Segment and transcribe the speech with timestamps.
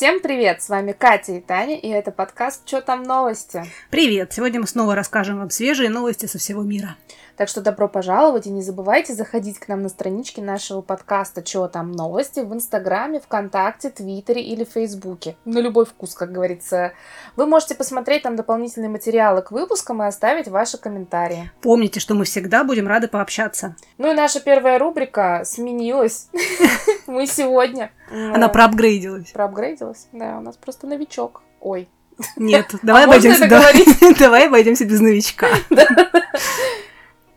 [0.00, 0.62] Всем привет!
[0.62, 3.62] С вами Катя и Таня, и это подкаст «Чё там новости?».
[3.90, 4.32] Привет!
[4.32, 6.96] Сегодня мы снова расскажем вам свежие новости со всего мира.
[7.36, 11.68] Так что добро пожаловать, и не забывайте заходить к нам на странички нашего подкаста «Чё
[11.68, 15.36] там новости» в Инстаграме, ВКонтакте, Твиттере или Фейсбуке.
[15.44, 16.92] На любой вкус, как говорится.
[17.36, 21.50] Вы можете посмотреть там дополнительные материалы к выпускам и оставить ваши комментарии.
[21.60, 23.76] Помните, что мы всегда будем рады пообщаться.
[23.98, 26.28] Ну и наша первая рубрика сменилась.
[27.10, 27.90] Мы сегодня...
[28.08, 29.32] Она проапгрейдилась.
[29.32, 30.06] Проапгрейдилась?
[30.12, 31.42] Да, у нас просто новичок.
[31.60, 31.88] Ой,
[32.36, 33.48] Нет, давай обойдемся,
[34.18, 35.48] давай обойдемся без новичка.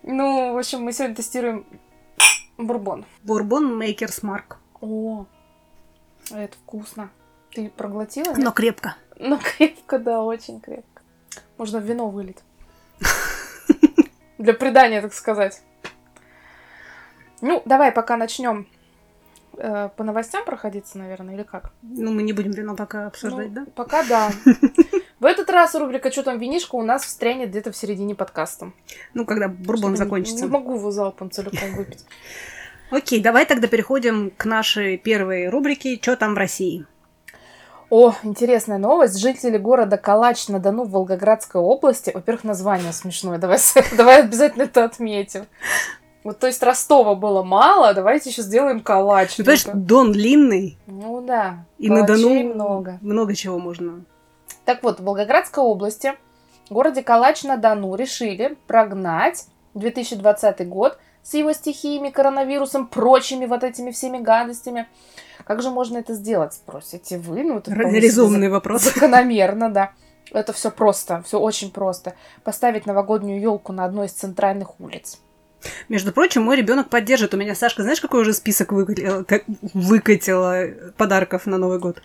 [0.06, 1.66] Ну, в общем, мы сегодня тестируем
[2.58, 3.06] бурбон.
[3.24, 4.58] Бурбон Мейкерс Марк.
[4.82, 5.26] О,
[6.30, 7.10] это вкусно.
[7.56, 8.34] Ты проглотила?
[8.36, 8.98] Но крепко.
[9.18, 11.02] Ну, крепко, да, очень крепко.
[11.58, 12.40] Можно в вино вылить.
[14.38, 15.62] Для придания, так сказать.
[17.40, 18.68] Ну, давай пока начнем
[19.64, 21.72] э, по новостям проходиться, наверное, или как?
[21.82, 23.66] Ну, мы не будем вино пока обсуждать, Ну, да?
[23.76, 24.32] Пока да.
[25.20, 28.74] В этот раз рубрика «Что там винишка» у нас встрянет где-то в середине подкаста.
[29.14, 30.46] Ну, когда бурбон закончится.
[30.46, 32.06] Не могу его залпом целиком выпить.
[32.92, 36.86] Окей, давай тогда переходим к нашей первой рубрике «Чё там в России?».
[37.90, 39.20] О, интересная новость.
[39.20, 42.12] Жители города Калач-на-Дону в Волгоградской области.
[42.14, 43.38] Во-первых, название смешное.
[43.38, 43.60] Давай,
[43.98, 45.46] давай обязательно это отметим.
[46.24, 49.36] Вот, то есть Ростова было мало, давайте еще сделаем Калач.
[49.36, 49.78] Ты понимаешь, Ну-ка.
[49.78, 52.98] Дон длинный, Ну да, и на Дону много.
[53.02, 54.06] много чего можно.
[54.66, 56.14] Так вот, в Волгоградской области,
[56.70, 64.20] в городе Калач-на-Дону решили прогнать 2020 год с его стихиями, коронавирусом, прочими вот этими всеми
[64.20, 64.88] гадостями.
[65.46, 67.44] Как же можно это сделать, спросите вы?
[67.44, 68.84] Ну, это Р- вполне себе Резонный вопрос.
[68.84, 69.92] Закономерно, да.
[70.32, 72.14] Это все просто, все очень просто.
[72.46, 75.20] Поставить новогоднюю елку на одной из центральных улиц.
[75.90, 77.34] Между прочим, мой ребенок поддержит.
[77.34, 80.66] У меня Сашка, знаешь, какой уже список выкатила, как- выкатила
[80.98, 82.02] подарков на Новый год?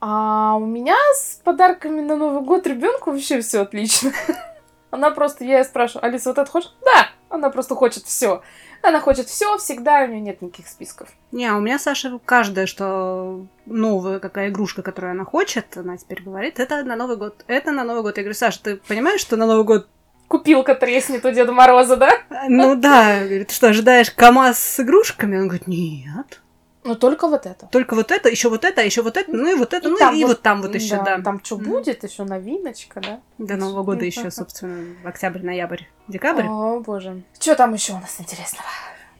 [0.00, 4.12] А у меня с подарками на Новый год ребенку вообще все отлично.
[4.90, 6.74] Она просто, я ее спрашиваю, Алиса, вот это хочешь?
[6.84, 8.42] Да, она просто хочет все.
[8.82, 11.08] Она хочет все, всегда, у нее нет никаких списков.
[11.30, 16.22] Не, а у меня Саша каждая, что новая какая игрушка, которую она хочет, она теперь
[16.22, 18.18] говорит, это на Новый год, это на Новый год.
[18.18, 19.88] Я говорю, Саша, ты понимаешь, что на Новый год?
[20.28, 22.10] Купилка треснет у Деда Мороза, да?
[22.48, 25.36] Ну да, говорит, ты что, ожидаешь КамАЗ с игрушками?
[25.36, 26.40] Он говорит, нет.
[26.84, 27.66] Но только вот это.
[27.66, 29.96] Только вот это, еще вот это, еще вот это, ну и вот это, И ну
[29.98, 31.20] там и вот- вот там вот еще, да.
[31.20, 33.20] Там что будет, еще новиночка, да?
[33.38, 36.44] До Нового года еще, собственно, октябрь, ноябрь, декабрь.
[36.46, 37.22] О, боже.
[37.38, 38.66] Что там еще у нас интересного?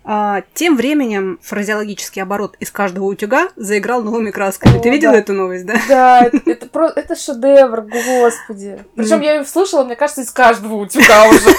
[0.04, 4.78] А, тем временем фразеологический оборот из каждого утюга заиграл новыми красками.
[4.78, 5.18] О, Ты видела да.
[5.18, 5.74] эту новость, да?
[5.88, 8.80] Да, это, это, про- это шедевр, господи.
[8.96, 11.50] Причем я ее слышала, мне кажется, из каждого утюга уже.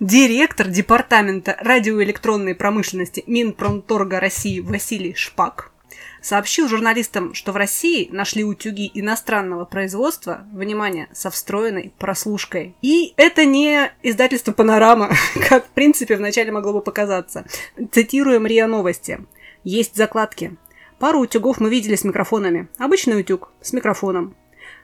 [0.00, 5.70] Директор Департамента радиоэлектронной промышленности Минпромторга России Василий Шпак
[6.22, 12.76] сообщил журналистам, что в России нашли утюги иностранного производства, внимание, со встроенной прослушкой.
[12.82, 15.10] И это не издательство «Панорама»,
[15.48, 17.44] как, в принципе, вначале могло бы показаться.
[17.92, 19.26] Цитируем РИА Новости.
[19.64, 20.56] Есть закладки.
[20.98, 22.68] Пару утюгов мы видели с микрофонами.
[22.78, 24.36] Обычный утюг с микрофоном.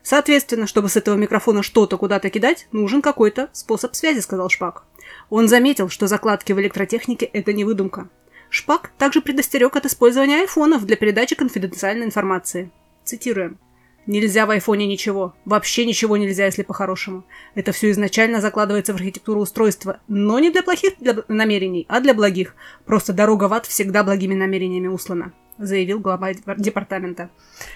[0.03, 4.85] Соответственно, чтобы с этого микрофона что-то куда-то кидать, нужен какой-то способ связи, сказал Шпак.
[5.31, 8.09] Он заметил, что закладки в электротехнике– это не выдумка.
[8.51, 12.71] Шпак также предостерег от использования айфонов для передачи конфиденциальной информации.
[13.05, 13.59] Цитируем.
[14.07, 15.35] Нельзя в айфоне ничего.
[15.45, 17.25] Вообще ничего нельзя, если по-хорошему.
[17.57, 22.15] Это все изначально закладывается в архитектуру устройства, но не для плохих для- намерений, а для
[22.15, 22.55] благих.
[22.85, 27.31] Просто дорога в ад всегда благими намерениями услана, заявил глава депар- департамента.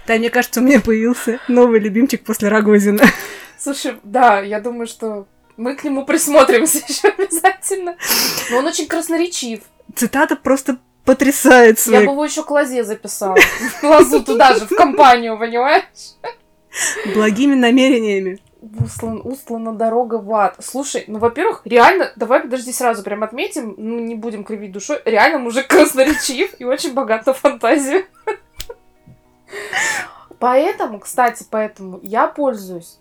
[0.07, 3.03] Да, мне кажется, у меня появился новый любимчик после Рогозина.
[3.59, 5.27] Слушай, да, я думаю, что
[5.57, 7.97] мы к нему присмотримся еще обязательно.
[8.53, 9.63] Но он очень красноречив.
[9.97, 13.37] Цитата просто потрясает Я своей бы его еще к лозе записала.
[13.37, 15.85] В лозу туда же, в компанию, понимаешь?
[17.15, 18.39] благими намерениями.
[18.79, 20.57] Услан, устлана дорога в ад.
[20.59, 25.39] Слушай, ну, во-первых, реально, давай подожди сразу прям отметим, ну, не будем кривить душой, реально
[25.39, 28.05] мужик красноречив и очень богат на фантазию.
[30.39, 32.99] Поэтому, кстати, поэтому я пользуюсь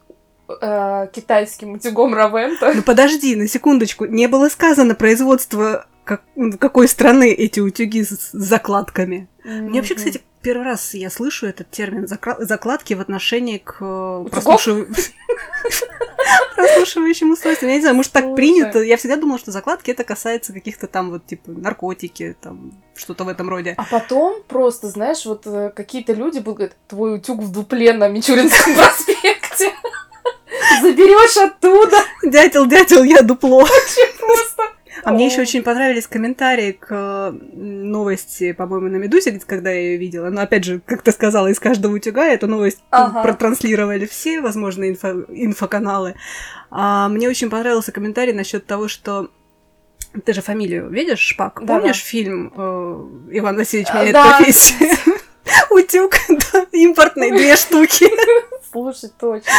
[0.62, 2.72] э, китайским утюгом Равента.
[2.74, 4.06] Ну подожди, на секундочку.
[4.06, 6.24] Не было сказано производство как-
[6.60, 9.28] какой страны эти утюги с закладками.
[9.44, 14.88] Мне вообще, кстати, первый раз я слышу этот термин закладки в отношении к э, прослушив-
[16.56, 17.70] прослушивающим устройствам.
[17.70, 18.80] Я не знаю, может так принято.
[18.82, 23.28] Я всегда думала, что закладки это касается каких-то там вот типа наркотики, там что-то в
[23.30, 23.76] этом роде.
[23.78, 28.08] А потом просто, знаешь, вот э, какие-то люди будут говорить, твой утюг в дупле на
[28.08, 29.72] Мичуринском проспекте.
[30.82, 33.60] Заберешь оттуда Дятел, дятел, я дупло.
[33.60, 34.64] вообще просто.
[35.04, 39.98] А мне еще очень понравились комментарии к э, новости, по-моему, на Медузе, когда я ее
[39.98, 40.30] видела.
[40.30, 43.24] Но опять же, как ты сказала, из каждого утюга эту новость Ага.
[43.24, 46.16] протранслировали все возможные инфо- инфоканалы.
[46.70, 49.30] А мне очень понравился комментарий насчет того, что
[50.26, 51.60] ты же фамилию видишь, Шпак?
[51.62, 51.76] Да-да.
[51.80, 54.36] Помнишь фильм э, Иван Васильевич меняет да.
[54.38, 54.90] профессию?
[55.70, 56.14] Утюг,
[56.52, 58.08] да, импортные две штуки.
[58.72, 59.52] Слушай, точно.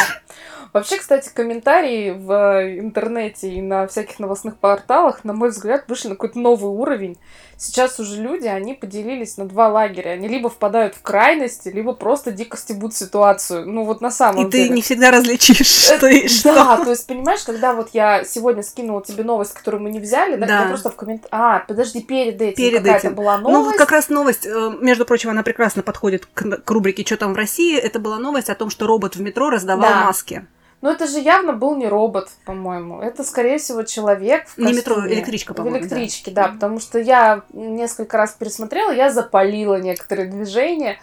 [0.72, 6.08] Вообще, кстати, комментарии в э, интернете и на всяких новостных порталах, на мой взгляд, вышли
[6.08, 7.19] на какой-то новый уровень.
[7.56, 10.11] Сейчас уже люди, они поделились на два лагеря.
[10.11, 13.67] Они либо впадают в крайности, либо просто дико стебут ситуацию.
[13.69, 14.69] Ну вот на самом И деле.
[14.69, 16.50] ты не всегда различишь, что и что.
[16.50, 19.99] Э, Да, то есть, понимаешь, когда вот я сегодня скинула тебе новость, которую мы не
[20.00, 20.62] взяли, да, Да.
[20.62, 21.26] я просто в коммент...
[21.32, 23.16] А, подожди, перед этим Перед какая-то этим.
[23.16, 23.73] была Ну, новость.
[23.73, 27.34] вот как раз новость, э, между прочим, она прекрасно подходит к, к рубрике «Что там
[27.34, 27.76] в России?».
[27.76, 30.05] Это была новость о том, что робот в метро раздавал Да.
[30.05, 30.46] маски.
[30.82, 33.00] Ну, это же явно был не робот, по-моему.
[33.00, 35.14] Это, скорее всего, человек в Не метро, костюме.
[35.14, 35.82] электричка, В по-моему, да.
[35.82, 36.48] электричке, да.
[36.48, 40.98] потому что я несколько раз пересмотрела, я запалила некоторые движения.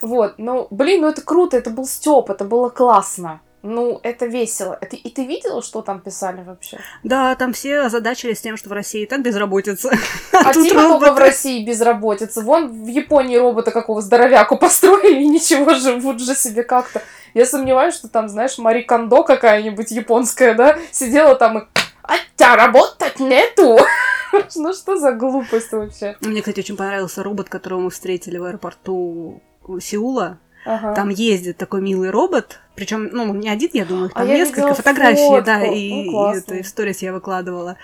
[0.00, 3.40] Вот, ну, блин, ну это круто, это был Степ, это было классно.
[3.62, 4.78] Ну, это весело.
[4.80, 6.78] Это, и ты видела, что там писали вообще?
[7.02, 9.90] Да, там все озадачились тем, что в России и так безработица.
[10.32, 11.20] А тут типа только в роботы.
[11.20, 12.42] России безработица.
[12.42, 17.02] Вон в Японии робота какого здоровяку построили, и ничего, живут же себе как-то.
[17.34, 21.62] Я сомневаюсь, что там, знаешь, Мари Кондо какая-нибудь японская, да, сидела там и
[22.02, 23.78] «А тебя работать нету!»
[24.56, 26.16] Ну что за глупость вообще?
[26.20, 29.42] Мне, кстати, очень понравился робот, которого мы встретили в аэропорту
[29.80, 30.38] Сеула.
[30.66, 30.94] Ага.
[30.94, 34.36] Там ездит такой милый робот, причем, ну, не один, я думаю, их А там я
[34.36, 35.74] несколько фотографий, да, фотку.
[35.74, 37.76] и, Ну, и это и в сторис я выкладывала.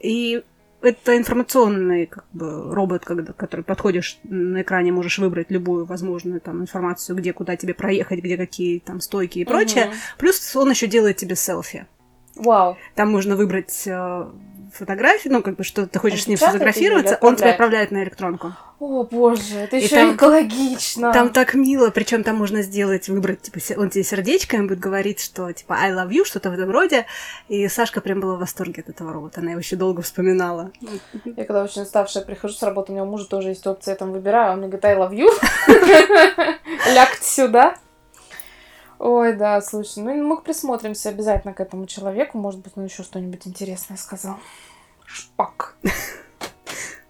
[0.00, 0.42] И
[0.80, 6.60] это информационный как бы, робот, когда, который подходишь на экране, можешь выбрать любую возможную там
[6.60, 9.86] информацию, где, куда тебе проехать, где какие там стойки и прочее.
[9.86, 9.94] Мгм.
[10.18, 11.86] Плюс он еще делает тебе селфи.
[12.34, 12.76] Вау.
[12.96, 14.26] Там можно выбрать э,
[14.72, 17.50] фотографию, ну, как бы, что ты хочешь с ним печатает фотографироваться, её или он тебя
[17.50, 17.90] отправляет?
[17.90, 18.52] на электронку.
[18.78, 21.12] О, боже, это еще там- экологично.
[21.12, 25.52] Там так мило, причем там можно сделать, выбрать, типа, он тебе сердечком будет говорить, что,
[25.52, 27.06] типа, I love you, что-то в этом роде.
[27.48, 30.72] И Сашка прям была в восторге от этого робота, она его еще долго вспоминала.
[31.24, 33.96] Я когда очень уставшая прихожу с работы, у меня у мужа тоже есть опция, я
[33.96, 35.28] там выбираю, он мне говорит, I love you.
[36.94, 37.76] Лягте сюда.
[39.02, 43.48] Ой, да, слушай, ну мы присмотримся обязательно к этому человеку, может быть, он еще что-нибудь
[43.48, 44.36] интересное сказал.
[45.04, 45.74] Шпак.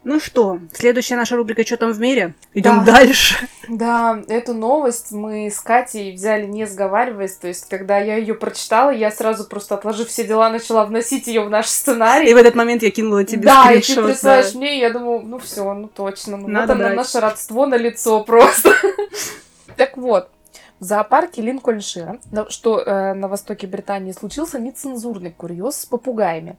[0.03, 2.93] Ну что, следующая наша рубрика «Что там в мире?» Идем Да.
[2.93, 3.47] дальше.
[3.69, 8.91] Да, эту новость мы с Катей взяли не сговариваясь, то есть, когда я ее прочитала,
[8.91, 12.31] я сразу просто отложив все дела, начала вносить ее в наш сценарий.
[12.31, 14.07] И в этот момент я кинула тебе да, и ты скриншот.
[14.07, 14.59] присылаешь да.
[14.59, 17.77] мне, и я думаю, ну все, ну точно, ну Надо вот оно наше родство на
[17.77, 18.73] лицо просто.
[19.77, 20.29] Так вот,
[20.83, 22.19] в зоопарке Линкольншира,
[22.49, 26.57] что э, на востоке Британии случился нецензурный курьез с попугаями.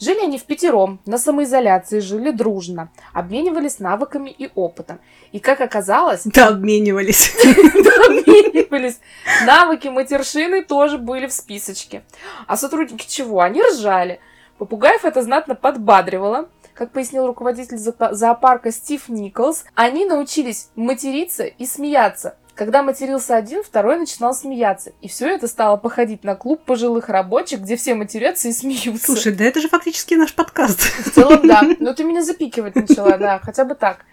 [0.00, 4.98] Жили они в пятером, на самоизоляции, жили дружно, обменивались навыками и опытом.
[5.30, 7.36] И как оказалось, Да, обменивались.
[7.44, 8.98] обменивались.
[9.46, 12.02] Навыки матершины тоже были в списочке.
[12.48, 13.42] А сотрудники чего?
[13.42, 14.18] Они ржали.
[14.58, 16.48] Попугаев это знатно подбадривало.
[16.74, 22.34] Как пояснил руководитель зоопа- зоопарка Стив Николс, они научились материться и смеяться.
[22.54, 24.92] Когда матерился один, второй начинал смеяться.
[25.00, 29.06] И все это стало походить на клуб пожилых рабочих, где все матерятся и смеются.
[29.06, 30.80] Слушай, да это же фактически наш подкаст.
[30.80, 31.62] В целом, да.
[31.78, 34.04] Но ты меня запикивать начала, да, хотя бы так.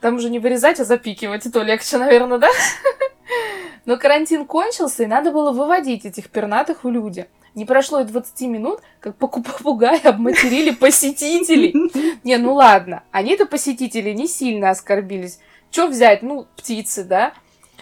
[0.00, 2.48] Там уже не вырезать, а запикивать, и то легче, наверное, да?
[3.86, 7.26] Но карантин кончился, и надо было выводить этих пернатых в люди.
[7.54, 11.74] Не прошло и 20 минут, как попугаи обматерили посетителей.
[12.24, 15.38] Не, ну ладно, они-то посетители не сильно оскорбились.
[15.70, 16.22] Че взять?
[16.22, 17.32] Ну, птицы, да?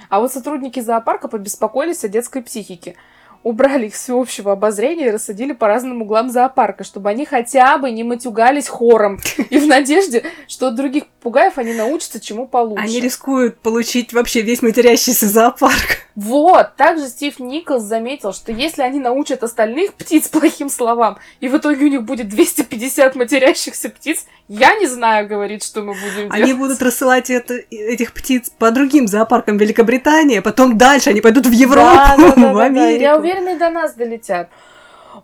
[0.08, 2.96] А вот сотрудники зоопарка побеспокоились о детской психике.
[3.42, 7.90] Убрали их с всеобщего обозрения и рассадили по разным углам зоопарка, чтобы они хотя бы
[7.90, 9.20] не матюгались хором.
[9.50, 12.84] И в надежде, что от других попугаев они научатся чему получше.
[12.84, 16.02] Они рискуют получить вообще весь матерящийся зоопарк.
[16.14, 21.56] Вот, также Стив Николс заметил, что если они научат остальных птиц плохим словам, и в
[21.56, 26.32] итоге у них будет 250 матерящихся птиц, я не знаю, говорит, что мы будем делать.
[26.34, 31.46] Они будут рассылать это, этих птиц по другим зоопаркам Великобритании, а потом дальше они пойдут
[31.46, 32.64] в Европу, Да, да, да, в да, да.
[32.64, 33.02] Америку.
[33.02, 34.49] Я уверена, и до нас долетят.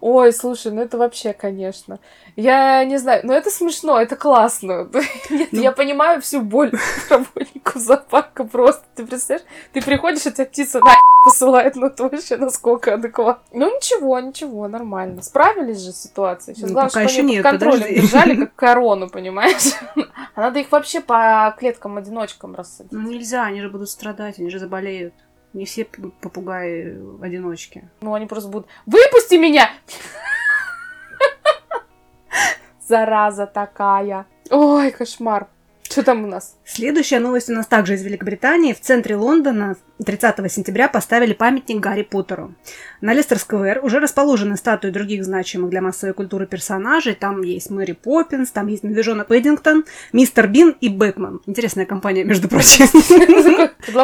[0.02, 1.98] Ой, слушай, ну это вообще, конечно.
[2.36, 4.86] Я не знаю, но это смешно, это классно.
[5.30, 5.62] Нет, Ну.
[5.62, 6.72] я понимаю всю боль
[7.10, 8.84] работников зоопарка просто.
[8.94, 10.92] Ты представляешь, ты приходишь, а тебя птица на
[11.24, 13.42] посылает, ну это вообще насколько адекватно.
[13.58, 15.22] Ну ничего, ничего, нормально.
[15.22, 16.54] Справились же с ситуацией.
[16.54, 18.00] Сейчас Ну, главное, пока еще они нет, под контролем подожди.
[18.02, 19.72] держали, как корону, понимаешь?
[20.34, 22.92] А надо их вообще по клеткам-одиночкам рассадить.
[22.92, 25.14] Ну нельзя, они же будут страдать, они же заболеют.
[25.52, 27.88] Не все попугаи одиночки.
[28.00, 29.70] Ну, они просто будут «Выпусти меня!»
[32.88, 34.26] зараза такая.
[34.50, 35.48] Ой, кошмар.
[35.90, 36.56] Что там у нас?
[36.66, 38.74] Следующая новость у нас также из Великобритании.
[38.74, 42.54] В центре Лондона 30 сентября поставили памятник Гарри Поттеру.
[43.00, 47.14] На Лестер-сквер уже расположены статуи других значимых для массовой культуры персонажей.
[47.14, 51.40] Там есть Мэри Поппинс, там есть медвежонок Пэддингтон, Мистер Бин и Бэтмен.
[51.46, 52.86] Интересная компания, между прочим.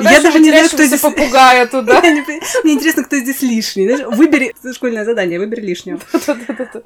[0.02, 2.00] Я даже не знаю, кто здесь попугая туда.
[2.64, 4.04] Мне интересно, кто здесь лишний.
[4.06, 6.00] Выбери школьное задание, выбери лишнего.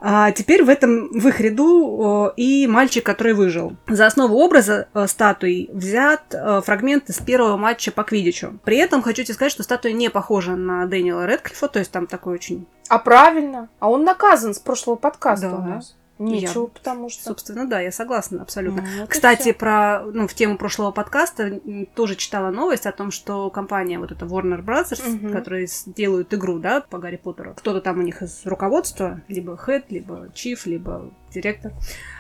[0.01, 3.77] А теперь в этом в их ряду и мальчик, который выжил.
[3.89, 8.59] За основу образа Э, статуи взят э, фрагмент из первого матча по квидичу.
[8.65, 12.07] При этом хочу тебе сказать, что статуя не похожа на Дэниела Редклифа, то есть там
[12.07, 12.67] такой очень...
[12.89, 13.69] А правильно.
[13.81, 15.57] А он наказан с прошлого подкаста Да.
[15.57, 15.95] у нас.
[16.19, 17.23] Ничего, Я- потому что...
[17.23, 18.83] Собственно, да, я согласна абсолютно.
[18.83, 21.61] Ну, Кстати, про, ну, в тему прошлого подкаста
[21.95, 25.33] тоже читала новость о том, что компания вот эта Warner Brothers, Мгм.
[25.33, 29.85] которые делают игру, да, по Гарри Поттеру, кто-то там у них из руководства, либо head,
[29.91, 31.71] либо chief, либо директор,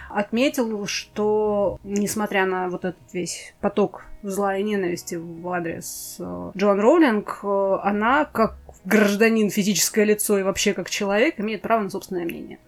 [0.08, 6.80] отметил, что несмотря на вот этот весь поток зла и ненависти в адрес э, Джоан
[6.80, 12.24] Роулинг, э, она как гражданин, физическое лицо и вообще как человек имеет право на собственное
[12.24, 12.58] мнение.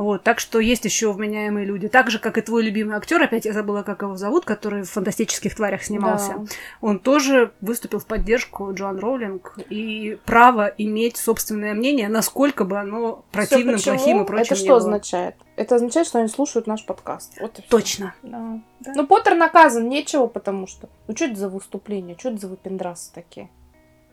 [0.00, 1.86] Вот, так что есть еще вменяемые люди.
[1.86, 4.90] Так же, как и твой любимый актер, опять я забыла, как его зовут, который в
[4.90, 6.36] фантастических тварях снимался.
[6.38, 6.44] Да.
[6.80, 13.26] Он тоже выступил в поддержку Джоан Роулинг и право иметь собственное мнение, насколько бы оно
[13.30, 14.76] противным, Всё плохим и прочим Это что было.
[14.78, 15.34] означает?
[15.60, 17.38] Это означает, что они слушают наш подкаст.
[17.38, 17.70] Вот и всё.
[17.70, 18.14] Точно.
[18.22, 18.62] Да.
[18.80, 18.92] Да.
[18.96, 20.88] Ну, Поттер наказан, нечего, потому что...
[21.06, 22.16] Ну, что это за выступление?
[22.18, 23.50] Что это за выпендрасы такие?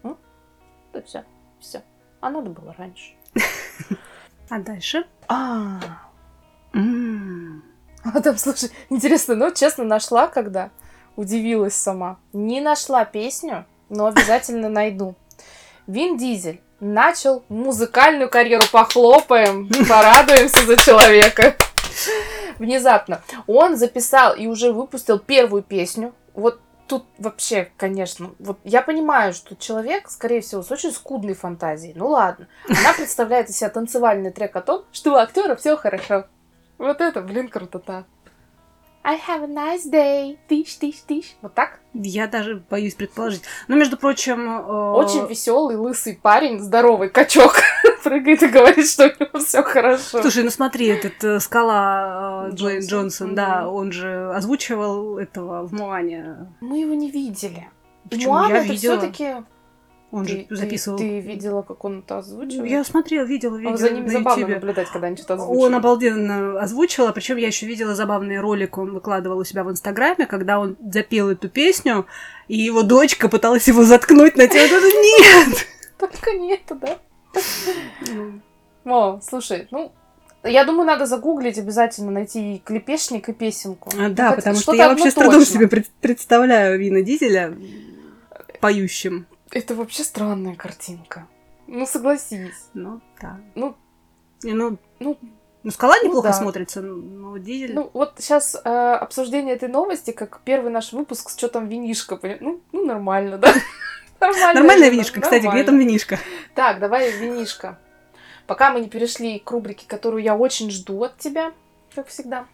[0.04, 0.18] М?
[0.92, 1.24] Да все,
[1.62, 1.84] все.
[2.20, 3.14] А надо было раньше.
[4.50, 5.06] А дальше?
[5.28, 5.80] А,
[6.74, 10.72] а там, слушай, интересно, ну, честно, нашла, когда
[11.18, 12.18] удивилась сама.
[12.32, 15.16] Не нашла песню, но обязательно найду.
[15.86, 18.64] Вин Дизель начал музыкальную карьеру.
[18.72, 21.56] Похлопаем, порадуемся за человека.
[22.60, 23.22] Внезапно.
[23.46, 26.14] Он записал и уже выпустил первую песню.
[26.34, 31.94] Вот тут вообще, конечно, вот я понимаю, что человек, скорее всего, с очень скудной фантазией.
[31.96, 32.48] Ну ладно.
[32.68, 36.26] Она представляет из себя танцевальный трек о том, что у актера все хорошо.
[36.78, 38.06] Вот это, блин, крутота.
[39.10, 40.38] I have a nice day.
[40.50, 41.36] Тыщ, тыщ, тыщ.
[41.42, 41.80] Вот так?
[41.94, 43.42] Я даже боюсь предположить.
[43.70, 44.50] Но, между прочим...
[44.50, 47.54] э, Очень веселый, лысый парень, здоровый качок.
[48.04, 50.22] Прыгает и говорит, что у него все хорошо.
[50.22, 52.90] Слушай, ну смотри, этот э, скала э, Дуэйн Джонсон.
[53.30, 53.74] Джонсон, да, Мгм.
[53.76, 56.50] он же озвучивал этого в Моане.
[56.60, 57.70] Мы его не видели.
[58.10, 58.34] Почему?
[58.34, 58.98] Муан Я это видела.
[58.98, 59.36] все-таки.
[60.10, 60.98] Он Ты, же ты- записывал.
[60.98, 62.64] ты видела, как он это озвучивал?
[62.64, 64.56] Я смотрела, видела видео А За ними на забавно Ютубе.
[64.56, 65.76] наблюдать, когда они что-то Он озвучивают.
[65.76, 70.26] обалденно озвучивал, а причем я еще видела забавный ролик, он выкладывал у себя в Инстаграме,
[70.26, 72.06] когда он запел эту песню,
[72.48, 74.76] и его дочка пыталась его заткнуть на тему.
[74.80, 75.68] Нет!
[75.98, 76.98] Только не это, да?
[78.86, 79.92] О, слушай, ну,
[80.44, 83.90] я думаю, надо загуглить обязательно, найти и клепешник, и песенку.
[83.98, 85.54] А, Ну, Да, потому что я вообще с трудом точно.
[85.56, 87.58] себе пред- представляю Вина Дизеля
[88.62, 89.26] поющим.
[89.52, 91.28] Это вообще странная картинка.
[91.68, 92.70] Ну, согласись.
[92.74, 93.40] Ну, да.
[93.56, 93.76] Ну,
[94.44, 95.18] Не, ну, ну,
[95.64, 96.34] ну, скала ну неплохо да.
[96.34, 97.74] смотрится, но Дизель...
[97.74, 102.16] Ну, вот сейчас обсуждение этой новости, как первый наш выпуск, что там винишка.
[102.16, 103.54] поня- Ну, ну нормально, да?
[104.20, 104.62] Нормально.
[104.62, 106.18] Нормальная винишка, кстати, где там винишка?
[106.56, 107.78] Так, давай винишка.
[108.48, 111.52] Пока мы не перешли к рубрике, которую я очень жду от тебя,
[111.94, 112.46] как всегда.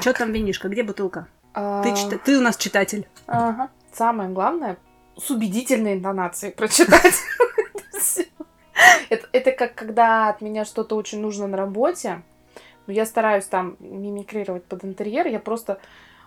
[0.00, 0.68] Что там винишка?
[0.68, 1.26] Где бутылка?
[1.52, 3.08] а, Ты, ты у нас читатель.
[3.26, 3.68] Ага.
[3.92, 4.78] Самое главное,
[5.22, 7.14] с убедительной интонацией прочитать.
[9.10, 12.22] Это, это как когда от меня что-то очень нужно на работе,
[12.86, 15.80] но я стараюсь там мимикрировать под интерьер, я просто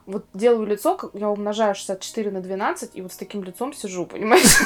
[0.06, 4.62] вот делаю лицо, я умножаю 64 на 12, и вот с таким лицом сижу, понимаешь?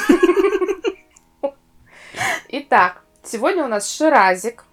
[2.48, 4.64] Итак, сегодня у нас ширазик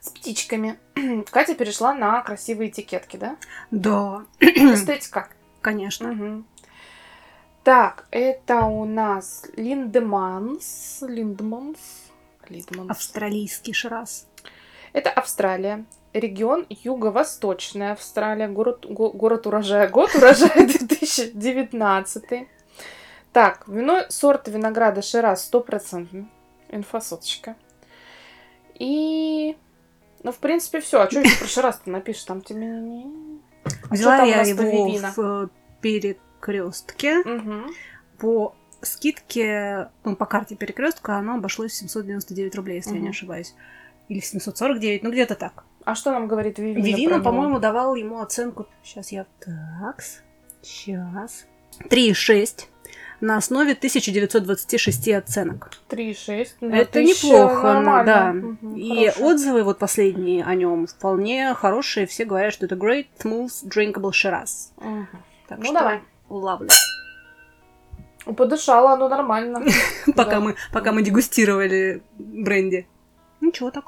[0.00, 0.78] с птичками.
[1.30, 3.36] Катя перешла на красивые этикетки, да?
[3.70, 5.28] Да, Эстетика.
[5.60, 6.08] конечно.
[6.08, 6.46] Мгм.
[7.68, 11.04] Так, это у нас Линдеманс.
[11.06, 11.76] Линдманс.
[12.48, 12.90] Линдманс.
[12.90, 14.26] Австралийский шрас.
[14.94, 15.84] Это Австралия.
[16.14, 18.48] Регион Юго-Восточная Австралия.
[18.48, 19.86] Город, го- город урожая.
[19.90, 22.48] Год урожая 2019.
[23.34, 26.24] Так, вино сорта винограда Шираз 100%.
[26.70, 27.54] Инфосоточка.
[28.78, 29.58] И...
[30.22, 31.02] Ну, в принципе, все.
[31.02, 32.24] А что еще про Шираз-то напишешь?
[32.24, 33.04] Там тебе.
[33.90, 35.48] А Взяла я его в э,
[36.40, 37.18] перекрестке.
[37.24, 37.66] Мгм.
[38.18, 43.54] По скидке, ну, по карте перекрестка, оно обошлось 799 рублей, если я не ошибаюсь.
[44.08, 45.64] Или 749, ну где-то так.
[45.84, 46.84] А что нам говорит Вивина?
[46.84, 48.66] Вивина, по-моему, давал ему оценку.
[48.82, 49.26] Сейчас я.
[49.40, 50.02] Так.
[50.62, 51.46] Сейчас.
[51.90, 52.66] 3,6.
[53.20, 55.70] на основе 1926 оценок.
[55.88, 56.48] 3,6.
[56.60, 58.04] Ну, Это неплохо, нормально.
[58.04, 58.32] да.
[58.32, 59.26] Мгм, И хорошо.
[59.26, 62.06] отзывы вот последние о нем вполне хорошие.
[62.06, 64.70] Все говорят, что это great, smooth, drinkable Shiraz.
[64.76, 65.08] Мгм.
[65.48, 66.00] Так Ну, что давай.
[66.28, 66.68] Ловлю.
[68.36, 69.62] Подышала оно нормально.
[70.16, 70.40] Пока Да.
[70.40, 72.86] мы, пока мы дегустировали бренди.
[73.40, 73.84] Ничего так.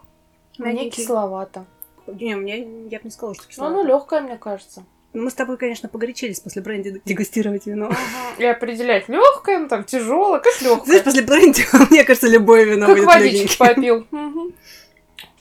[0.59, 1.67] Мне кисловато.
[2.07, 3.81] Не, мне, я бы не сказала, что Ну, кисловато.
[3.81, 4.85] оно легкое, мне кажется.
[5.13, 7.91] Мы с тобой, конечно, погорячились после бренди дегустировать вино.
[8.39, 11.03] И определять легкое, ну, там тяжелое, как Знаешь, легкое.
[11.03, 14.07] после бренди, мне кажется, любое вино Как будет водички попил.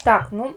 [0.04, 0.56] Так, ну,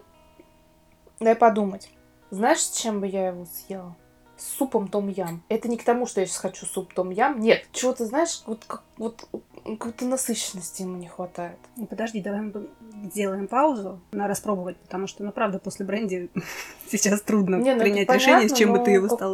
[1.19, 1.89] дай подумать.
[2.31, 3.95] Знаешь, с чем бы я его съела?
[4.43, 5.41] С супом том-ям.
[5.47, 7.39] Это не к тому, что я сейчас хочу суп том-ям.
[7.39, 9.25] Нет, чего-то, знаешь, вот, как, вот
[9.63, 11.57] какой-то насыщенности ему не хватает.
[11.77, 12.67] Ну, Подожди, давай мы
[13.05, 16.29] сделаем паузу на распробовать, потому что, ну, правда, после бренди
[16.89, 19.33] сейчас трудно Не, ну, принять решение, с понятно, чем бы ты его стал.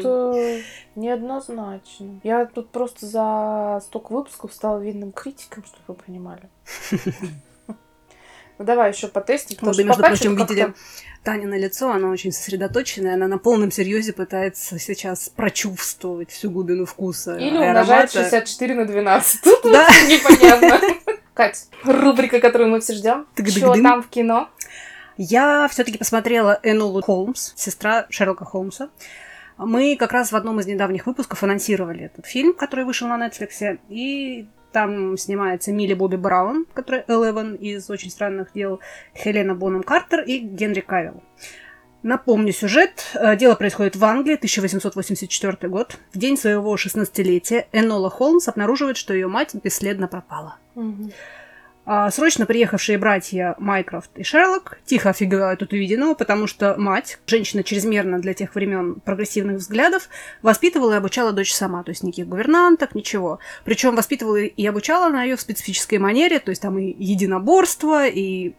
[0.95, 2.19] Неоднозначно.
[2.23, 6.49] Я тут просто за столько выпусков стала видным критиком, чтобы вы понимали.
[8.59, 9.55] Ну давай еще потестим.
[9.55, 10.73] потому что между прочим, видели
[11.23, 16.85] Таня на лицо, она очень сосредоточенная, она на полном серьезе пытается сейчас прочувствовать всю глубину
[16.85, 17.37] вкуса.
[17.37, 18.23] Или умножать аромата.
[18.23, 19.41] 64 на 12.
[19.43, 19.87] Тут Да.
[20.07, 20.81] непонятно.
[21.33, 23.25] Кать, рубрика, которую мы все ждем.
[23.47, 24.49] Что там в кино?
[25.15, 28.89] Я все-таки посмотрела Энолу Холмс, сестра Шерлока Холмса.
[29.57, 33.79] Мы как раз в одном из недавних выпусков анонсировали этот фильм, который вышел на Netflix,
[33.87, 38.79] и там снимается Милли Бобби Браун, которая Элевен из «Очень странных дел»,
[39.15, 41.23] Хелена Бонем Картер и Генри Кавилл.
[42.01, 43.11] Напомню сюжет.
[43.13, 45.97] Э, Дело происходит в Англии, 1884 год.
[46.13, 50.57] В день своего 16-летия Энола Холмс обнаруживает, что ее мать бесследно пропала.
[50.75, 50.81] А,
[52.11, 58.19] Срочно приехавшие братья Майкрофт и Шерлок тихо офигевают от увиденного, потому что мать, женщина чрезмерно
[58.19, 60.07] для тех времен прогрессивных взглядов,
[60.43, 63.39] воспитывала и обучала дочь сама, то есть никаких гувернанток, ничего.
[63.65, 68.53] Причем воспитывала и обучала она ее в специфической манере, то есть там и единоборство, и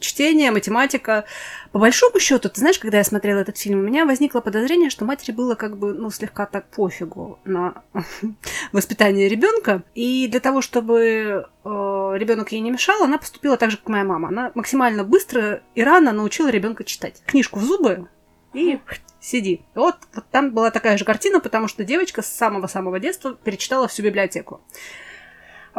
[0.00, 1.24] чтение, математика.
[1.72, 5.04] По большому счету, ты знаешь, когда я смотрела этот фильм, у меня возникло подозрение, что
[5.04, 7.82] матери было как бы, ну, слегка так пофигу на
[8.72, 9.82] воспитание ребенка.
[9.94, 14.28] И для того, чтобы ребенок ей не мешал, она поступила так же, как моя мама.
[14.28, 17.22] Она максимально быстро и рано научила ребенка читать.
[17.26, 18.08] Книжку в зубы
[18.52, 18.80] и
[19.20, 19.62] сиди.
[19.74, 24.02] Вот, вот там была такая же картина, потому что девочка с самого-самого детства перечитала всю
[24.02, 24.60] библиотеку.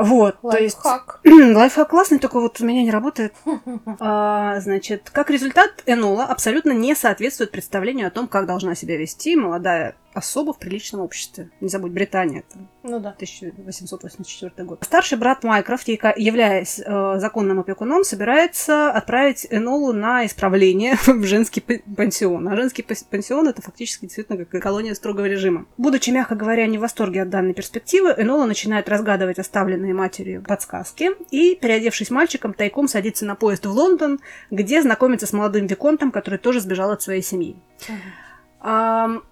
[0.01, 0.77] Вот, то есть...
[0.83, 1.19] Лайфхак.
[1.25, 3.33] Лайфхак классный, только вот у меня не работает.
[3.99, 9.35] А, значит, как результат, Энола абсолютно не соответствует представлению о том, как должна себя вести
[9.35, 11.49] молодая особо в приличном обществе.
[11.61, 12.39] Не забудь, Британия.
[12.39, 13.09] Это Ну да.
[13.09, 14.83] 1884 год.
[14.83, 22.47] Старший брат Майкрофт, являясь э, законным опекуном, собирается отправить Энолу на исправление в женский пансион.
[22.47, 25.65] А женский пансион это фактически действительно как колония строгого режима.
[25.77, 31.11] Будучи, мягко говоря, не в восторге от данной перспективы, Энола начинает разгадывать оставленные матерью подсказки
[31.31, 34.19] и, переодевшись мальчиком, тайком садится на поезд в Лондон,
[34.49, 37.55] где знакомится с молодым виконтом, который тоже сбежал от своей семьи.
[38.59, 39.23] Ам,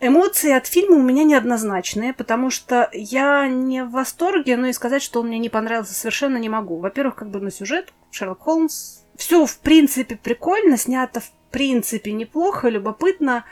[0.00, 5.02] Эмоции от фильма у меня неоднозначные, потому что я не в восторге, но и сказать,
[5.02, 6.78] что он мне не понравился, совершенно не могу.
[6.78, 9.00] Во-первых, как бы на сюжет, Шерлок Холмс.
[9.16, 13.44] Все, в принципе, прикольно, снято, в принципе, неплохо, любопытно.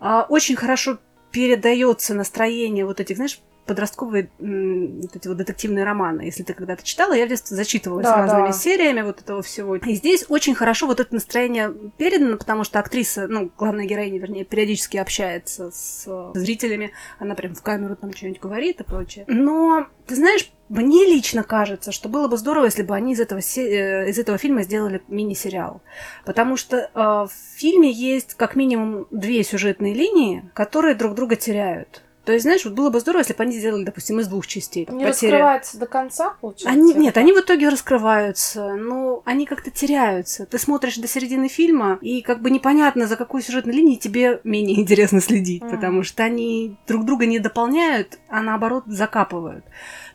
[0.00, 0.98] А, очень хорошо
[1.30, 6.22] передается настроение вот этих, знаешь, подростковые вот эти вот детективные романы.
[6.22, 8.52] Если ты когда-то читала, я в детстве зачитывалась Да, разными да.
[8.52, 9.76] сериями вот этого всего.
[9.76, 14.44] И здесь очень хорошо вот это настроение передано, потому что актриса, ну, главная героиня, вернее,
[14.44, 16.92] периодически общается с э, зрителями.
[17.18, 19.24] Она прям в камеру там что-нибудь говорит и прочее.
[19.28, 23.40] Но, ты знаешь, мне лично кажется, что было бы здорово, если бы они из этого,
[23.42, 25.82] се- э, из этого фильма сделали мини-сериал.
[26.24, 32.02] Потому что э, в фильме есть как минимум две сюжетные линии, которые друг друга теряют.
[32.24, 34.86] То есть, знаешь, вот было бы здорово, если бы они сделали, допустим, из двух частей.
[34.90, 36.68] Не Потеря- раскрывается до конца, получается?
[36.68, 40.46] они, нет, они в итоге раскрываются, но они как-то теряются.
[40.46, 44.76] Ты смотришь до середины фильма, и как бы непонятно, за какой сюжетной линией тебе менее
[44.80, 45.70] интересно следить, Мгм.
[45.72, 49.64] потому что они друг друга не дополняют, а наоборот закапывают.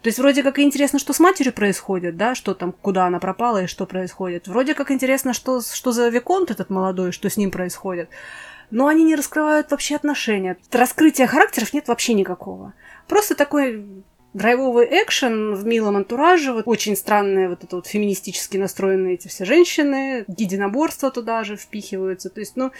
[0.01, 3.63] То есть вроде как интересно, что с матерью происходит, да, что там, куда она пропала
[3.63, 4.47] и что происходит.
[4.47, 8.09] Вроде как интересно, что, что за Виконт этот молодой, что с ним происходит.
[8.69, 10.57] Но они не раскрывают вообще отношения.
[10.71, 12.73] Раскрытия характеров нет вообще никакого.
[13.07, 13.85] Просто такой
[14.33, 19.45] драйвовый экшен в милом антураже, вот очень странные вот это вот феминистически настроенные эти все
[19.45, 22.29] женщины, единоборства туда же впихиваются.
[22.29, 22.71] То есть, ну,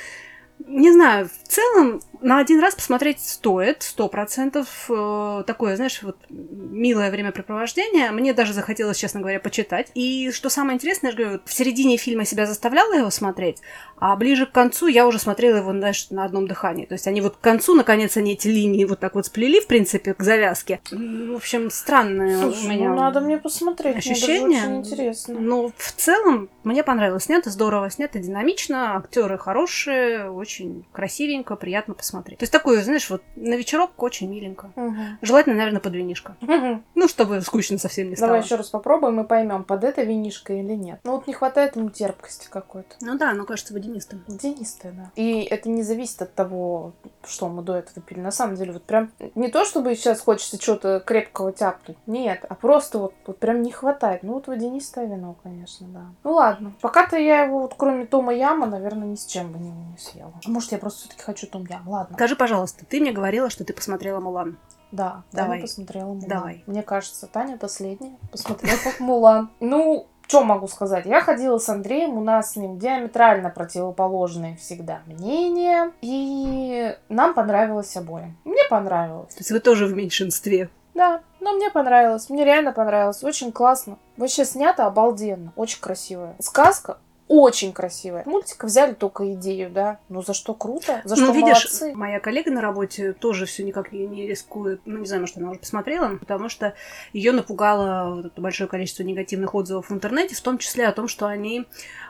[0.65, 4.89] Не знаю, в целом на один раз посмотреть стоит, сто процентов.
[4.89, 8.12] Э, такое, знаешь, вот милое времяпрепровождение.
[8.12, 9.91] Мне даже захотелось, честно говоря, почитать.
[9.93, 13.62] И что самое интересное, я же говорю, в середине фильма себя заставляла его смотреть,
[13.98, 16.86] а ближе к концу я уже смотрела его, знаешь, на одном дыхании.
[16.86, 19.67] То есть они вот к концу, наконец, они эти линии вот так вот сплели, в
[19.67, 20.80] принципе, к завязке.
[20.91, 24.46] В общем, странное Слушай, у меня ну надо мне посмотреть, ощущение.
[24.48, 25.39] мне очень интересно.
[25.39, 27.26] Но в целом мне понравилось.
[27.26, 30.46] Снято здорово, снято динамично, актеры хорошие, очень
[30.91, 32.39] красивенько, приятно посмотреть.
[32.39, 34.71] То есть такое, знаешь, вот на вечерок очень миленько.
[34.75, 35.17] Мгм.
[35.21, 36.36] Желательно, наверное, под винишко.
[36.41, 36.83] Мгм.
[36.95, 38.29] Ну, чтобы скучно совсем не стало.
[38.29, 40.99] Давай еще раз попробуем и поймем, под это винишко или нет.
[41.03, 42.95] Ну вот не хватает ему терпкости какой-то.
[43.01, 44.23] Ну да, оно кажется водянистым.
[44.27, 45.12] Денистая, да.
[45.15, 46.93] И это не зависит от того,
[47.25, 48.19] что мы до этого пили.
[48.19, 51.97] На самом деле, вот прям не то, чтобы сейчас хочется что-то крепкого тяпнуть.
[52.07, 54.23] Нет, а просто вот, вот прям не хватает.
[54.23, 56.05] Ну вот водянистое вино, конечно, да.
[56.23, 56.73] Ну ладно.
[56.81, 60.33] Пока-то я его, вот, кроме Тома Яма, наверное, ни с чем бы не, не съела.
[60.45, 61.88] А может, я просто все-таки хочу Том Ям.
[61.88, 62.15] Ладно.
[62.15, 64.58] Скажи, пожалуйста, ты мне говорила, что ты посмотрела Мулан.
[64.91, 65.58] Да, Давай.
[65.58, 66.30] Таня посмотрела Мулан.
[66.30, 66.63] Давай.
[66.65, 69.50] Мне кажется, Таня последняя посмотрела Мулан.
[69.60, 71.06] Ну, что могу сказать?
[71.06, 77.95] Я ходила с Андреем, у нас с ним диаметрально противоположные всегда мнения, и нам понравилось
[77.95, 78.38] обоим.
[78.43, 79.34] Мне понравилось.
[79.34, 80.69] То есть вы тоже в меньшинстве.
[80.93, 84.00] Да, но мне понравилось, мне реально понравилось, очень классно.
[84.17, 86.36] Вообще снято обалденно, очень красивая.
[86.39, 88.23] Сказка очень красивая.
[88.25, 89.99] Мультика взяли только идею, да.
[90.09, 91.93] Ну за что круто, за ну, что видишь, молодцы.
[91.93, 94.81] моя коллега на работе тоже все никак не, не рискует.
[94.85, 96.73] Ну, не знаю, может, она уже посмотрела, потому что
[97.13, 101.07] ее напугало вот это большое количество негативных отзывов в интернете, в том числе о том,
[101.07, 101.65] что они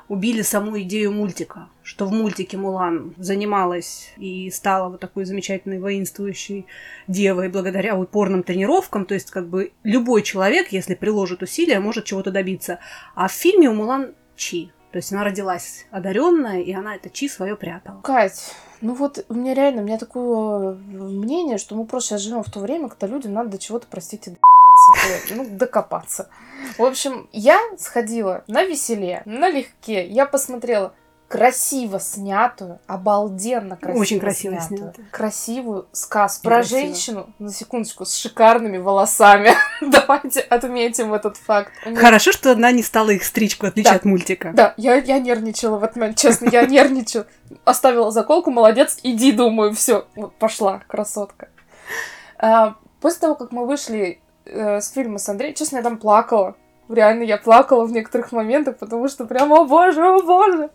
[0.07, 1.69] убили саму идею мультика.
[1.83, 6.65] Что в мультике Мулан занималась и стала вот такой замечательной воинствующей
[7.07, 9.05] девой благодаря упорным тренировкам.
[9.05, 12.79] То есть, как бы, любой человек, если приложит усилия, может чего-то добиться.
[13.15, 14.71] А в фильме у Мулан Чи.
[14.91, 18.01] То есть она родилась одаренная, и она это чи свое прятала.
[18.01, 22.43] Кать, ну вот у меня реально, у меня такое мнение, что мы просто сейчас живем
[22.43, 25.35] в то время, когда людям надо до чего-то, простите, докопаться.
[25.35, 26.29] Ну, докопаться.
[26.77, 30.07] В общем, я сходила на веселе, налегке.
[30.07, 30.93] Я посмотрела
[31.27, 35.01] красиво снятую, обалденно красиво Очень красиво снятую, снято.
[35.11, 36.79] красивую сказку про красиво.
[36.79, 39.51] женщину, на секундочку, с шикарными волосами.
[39.81, 41.71] Давайте отметим этот факт.
[41.85, 43.97] Неё Хорошо, что она не стала их стричку отличать Да.
[43.97, 44.51] от мультика.
[44.53, 47.27] да, я, я нервничала в этот момент, честно, я нервничала.
[47.65, 50.05] Оставила заколку, молодец, иди, думаю, все,
[50.39, 51.49] пошла, красотка.
[52.37, 56.55] А, после того, как мы вышли э, с фильма с Андреем, честно, я там плакала.
[56.89, 60.69] Реально, я плакала в некоторых моментах, потому что прям, о боже, о боже.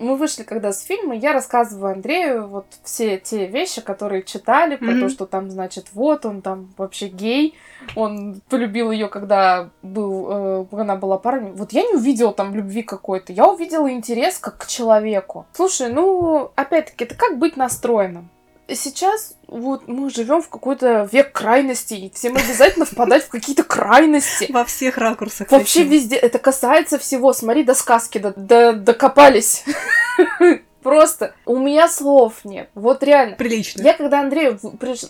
[0.00, 4.92] Мы вышли когда с фильма, я рассказываю Андрею вот все те вещи, которые читали, про
[4.92, 5.00] Мгм.
[5.00, 7.56] то, что там, значит, вот он там вообще гей,
[7.96, 11.54] он полюбил ее, когда был, э, она была парнем.
[11.56, 15.46] Вот я не увидела там любви какой-то, я увидела интерес как к человеку.
[15.52, 18.28] Слушай, ну, опять-таки, это как быть настроенным?
[18.68, 24.46] Сейчас вот мы живем в какой-то век крайностей, всем обязательно впадать в какие-то крайности.
[24.52, 25.50] Во всех ракурсах.
[25.50, 27.32] Вообще везде, это касается всего.
[27.32, 29.64] Смотри, до сказки до- до- докопались.
[30.82, 32.70] Просто у меня слов нет.
[32.74, 33.36] Вот реально.
[33.36, 33.82] Прилично.
[33.82, 34.58] Я когда Андрею,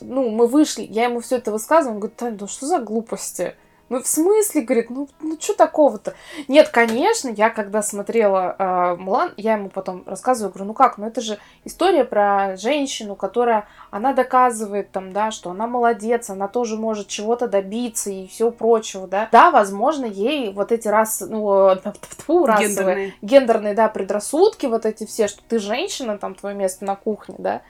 [0.00, 3.54] ну, мы вышли, я ему все это высказывала, он говорит, Таня, да что за глупости?
[3.88, 6.14] Ну, в смысле, говорит, ну, ну что такого-то?
[6.46, 11.06] Нет, конечно, я когда смотрела э, Мулан, я ему потом рассказываю, говорю, ну как, ну
[11.06, 16.76] это же история про женщину, которая, она доказывает там, да, что она молодец, она тоже
[16.76, 19.28] может чего-то добиться и всего прочего, да.
[19.32, 21.74] Да, возможно, ей вот эти раз, ну,
[22.18, 23.14] тьфу, расовые, Гендерные.
[23.22, 27.62] гендерные, да, предрассудки, вот эти все, что ты женщина, там твое место на кухне, да,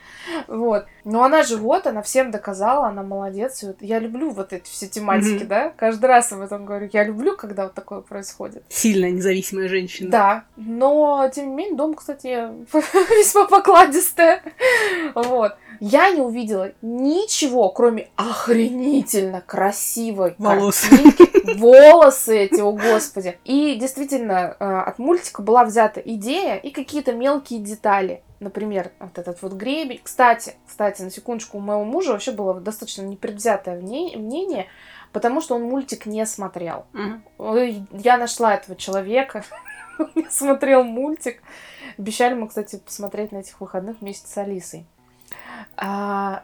[0.46, 0.86] вот.
[1.04, 3.62] Но она же вот, она всем доказала, она молодец.
[3.62, 5.48] И вот я люблю вот эти все тематики, Мгм.
[5.48, 6.90] да, каждый раз об этом говорю.
[6.92, 8.62] Я люблю, когда вот такое происходит.
[8.68, 10.10] Сильная независимая женщина.
[10.10, 12.26] Да, но тем не менее дом, кстати,
[12.72, 14.42] весьма покладистая.
[15.14, 15.54] Вот.
[15.80, 20.80] Я не увидела ничего, кроме охренительно красивой Волос.
[20.80, 21.56] картинки.
[21.58, 23.38] Волосы эти, о господи.
[23.44, 28.22] И действительно, э, от мультика была взята идея и какие-то мелкие детали.
[28.40, 30.00] Например, вот этот вот гребень.
[30.02, 34.66] Кстати, кстати, на секундочку, у моего мужа вообще было достаточно непредвзятое мнение,
[35.12, 36.86] потому что он мультик не смотрел.
[37.38, 39.44] Ой, Я нашла этого человека,
[40.30, 41.42] смотрел мультик.
[41.98, 44.86] Обещали мы, кстати, посмотреть на этих выходных вместе с Алисой.
[45.76, 46.42] А,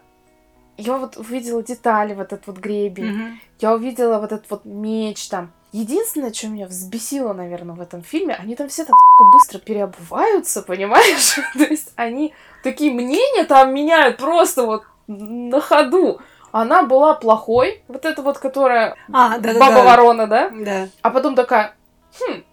[0.77, 3.13] я вот увидела детали, вот этот вот гребень.
[3.13, 3.41] Мгм.
[3.61, 5.53] Я увидела вот этот вот меч там.
[5.73, 8.95] Единственное, что меня взбесило, наверное, в этом фильме, они там все так
[9.33, 11.35] быстро переобуваются, понимаешь?
[11.55, 16.21] То есть они такие мнения там меняют просто вот на ходу.
[16.53, 20.51] Она была плохой, вот эта вот, которая А, да, да, баба ворона, да?
[20.51, 20.89] Да.
[21.03, 21.75] А потом такая,
[22.21, 22.45] хм,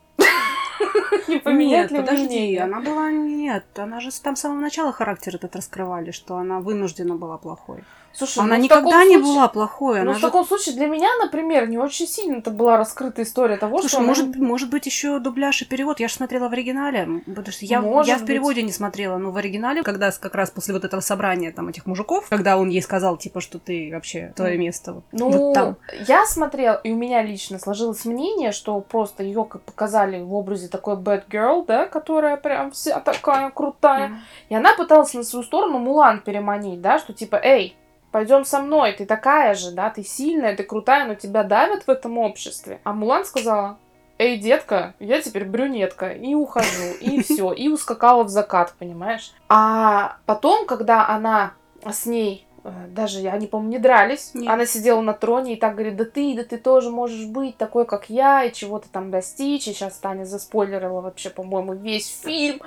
[1.31, 2.63] Не поменять Нет, ли подожди, мнение?
[2.63, 3.11] она была...
[3.11, 7.37] Нет, она же с- там с самого начала характер этот раскрывали, что она вынуждена была
[7.37, 7.83] плохой.
[8.13, 10.01] Слушай, она ну, никогда таком не случае- была плохой.
[10.03, 10.21] Ну, в же...
[10.21, 13.97] таком случае для меня, например, не очень сильно это была раскрыта история того, Слушай, что
[13.99, 15.99] она- может, может быть, еще дубляж и перевод.
[15.99, 17.21] Я же смотрела в оригинале.
[17.25, 18.27] Потому что я, Может я в быть.
[18.27, 21.85] переводе не смотрела, но в оригинале, когда как раз после вот этого собрания там этих
[21.85, 25.77] мужиков, когда он ей сказал, типа, что ты вообще твое место вот, Ну, вот там.
[26.07, 30.67] я смотрела, и у меня лично сложилось мнение, что просто ее как показали в образе
[30.67, 34.07] такой bad girl, да, которая прям вся такая крутая.
[34.09, 34.19] Мгм.
[34.49, 37.75] И она пыталась на свою сторону Мулан переманить, да, что типа, эй,
[38.11, 41.89] пойдем со мной, ты такая же, да, ты сильная, ты крутая, но тебя давят в
[41.89, 42.79] этом обществе.
[42.83, 43.77] А Мулан сказала,
[44.17, 49.33] эй, детка, я теперь брюнетка, и ухожу, и все, и ускакала в закат, понимаешь?
[49.49, 51.53] А потом, когда она
[51.89, 54.31] с ней э, даже, они, по-моему, не дрались.
[54.35, 54.51] Нет.
[54.51, 57.85] Она сидела на троне и так говорит, да ты, да ты тоже можешь быть такой,
[57.85, 59.67] как я, и чего-то там достичь.
[59.67, 62.61] И сейчас Таня заспойлерила вообще, по-моему, весь фильм.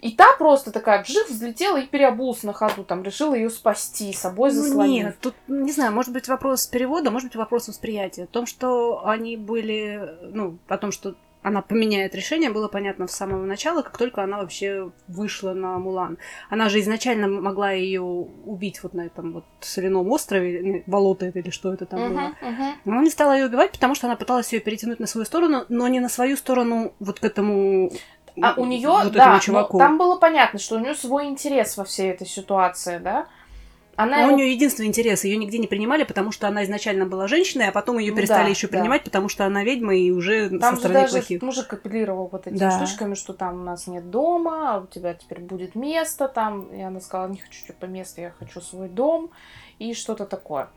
[0.00, 4.50] И та просто такая вжих взлетела и переобулась на ходу, там решила ее спасти, собой
[4.52, 5.04] Ну, заслонив.
[5.04, 8.24] нет, тут, не знаю, может быть вопрос перевода, может быть вопрос восприятия.
[8.24, 10.00] В том, что они были,
[10.32, 14.38] ну, о том, что она поменяет решение, было понятно с самого начала, как только она
[14.38, 16.18] вообще вышла на Мулан.
[16.50, 21.38] Она же изначально могла ее убить вот на этом вот соляном острове, ну, болото это
[21.38, 22.20] или что это там было.
[22.20, 22.72] Мгм, мгм.
[22.84, 25.64] Но она не стала ее убивать, потому что она пыталась ее перетянуть на свою сторону,
[25.70, 27.90] но не на свою сторону вот к этому
[28.40, 29.78] А у нее, вот да, но чуваку.
[29.78, 33.26] там было понятно, что у нее свой интерес во всей этой ситуации, да.
[33.96, 37.26] Она его у нее единственный интерес, ее нигде не принимали, потому что она изначально была
[37.28, 38.78] женщиной, а потом ее Ну перестали да, еще да.
[38.78, 41.42] принимать, потому что она ведьма и уже Там со стороны даже плохих.
[41.42, 42.70] мужик апеллировал вот этими Да.
[42.70, 46.62] штучками, что там у нас нет дома, а у тебя теперь будет место там.
[46.74, 49.30] И она сказала, не хочу типа место, я хочу свой дом
[49.78, 50.68] и что-то такое.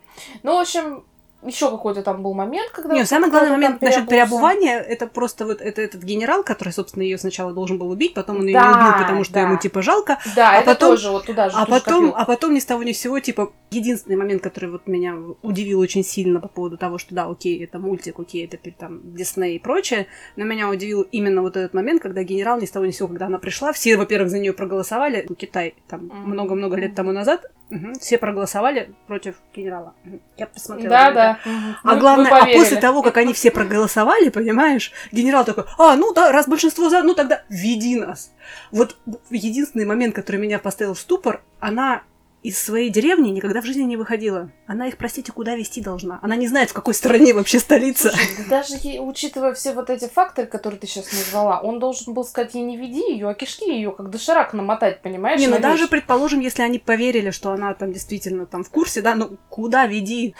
[0.42, 1.04] Ну, в общем,
[1.46, 2.94] еще какой-то там был момент, когда...
[2.94, 7.18] Нет, самый главный момент насчет переобувания, это просто вот это, этот генерал, который, собственно, ее
[7.18, 9.40] сначала должен был убить, потом он ее Да, не убил, потому что да.
[9.42, 11.56] ему типа жалко, Да, А это потом- тоже вот туда же.
[11.56, 12.16] а потом, копилку.
[12.18, 15.80] а потом ни с того ни с сего, типа, единственный момент, который вот меня удивил
[15.80, 19.58] очень сильно по поводу того, что да, окей, это мультик, окей, это там Дисней и
[19.58, 22.96] прочее, но меня удивил именно вот этот момент, когда генерал ни с того ни с
[22.96, 27.44] сего, когда она пришла, все, во-первых, за нее проголосовали, Китай там много-много лет тому назад,
[27.70, 29.94] мгм, все проголосовали против генерала.
[30.36, 30.90] Я посмотрела.
[30.90, 31.38] Да, да.
[31.82, 36.12] А Мы- главное, а после того, как они все проголосовали, понимаешь, генерал такой, а, ну
[36.12, 38.32] да, раз большинство за, ну тогда веди нас.
[38.70, 38.96] Вот
[39.30, 42.02] единственный момент, который меня поставил в ступор, она
[42.44, 44.50] из своей деревни никогда в жизни не выходила.
[44.66, 46.18] Она их, простите, куда вести должна?
[46.20, 48.10] Она не знает, в какой стране вообще столица.
[48.10, 52.12] Слушай, да даже ей, учитывая все вот эти факторы, которые ты сейчас назвала, он должен
[52.12, 55.40] был сказать ей не веди ее, а кишки ее как доширак намотать, понимаешь?
[55.40, 59.14] Не, ну даже предположим, если они поверили, что она там действительно там в курсе, да,
[59.14, 60.36] ну куда веди?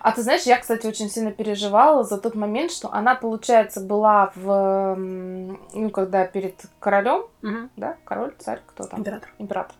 [0.00, 4.32] А ты знаешь, я, кстати, очень сильно переживала за тот момент, что она, получается, была
[4.34, 4.94] в...
[4.96, 7.26] Ну, когда перед королем,
[7.76, 9.00] да, король, царь, кто там?
[9.00, 9.28] Император.
[9.38, 9.76] Император.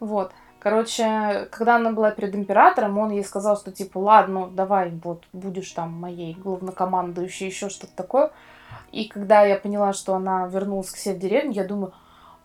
[0.00, 0.32] Вот.
[0.66, 5.70] Короче, когда она была перед императором, он ей сказал, что типа, ладно, давай, вот, будешь
[5.70, 8.32] там моей главнокомандующей, еще что-то такое.
[8.90, 11.92] И когда я поняла, что она вернулась к себе в деревню, я думаю,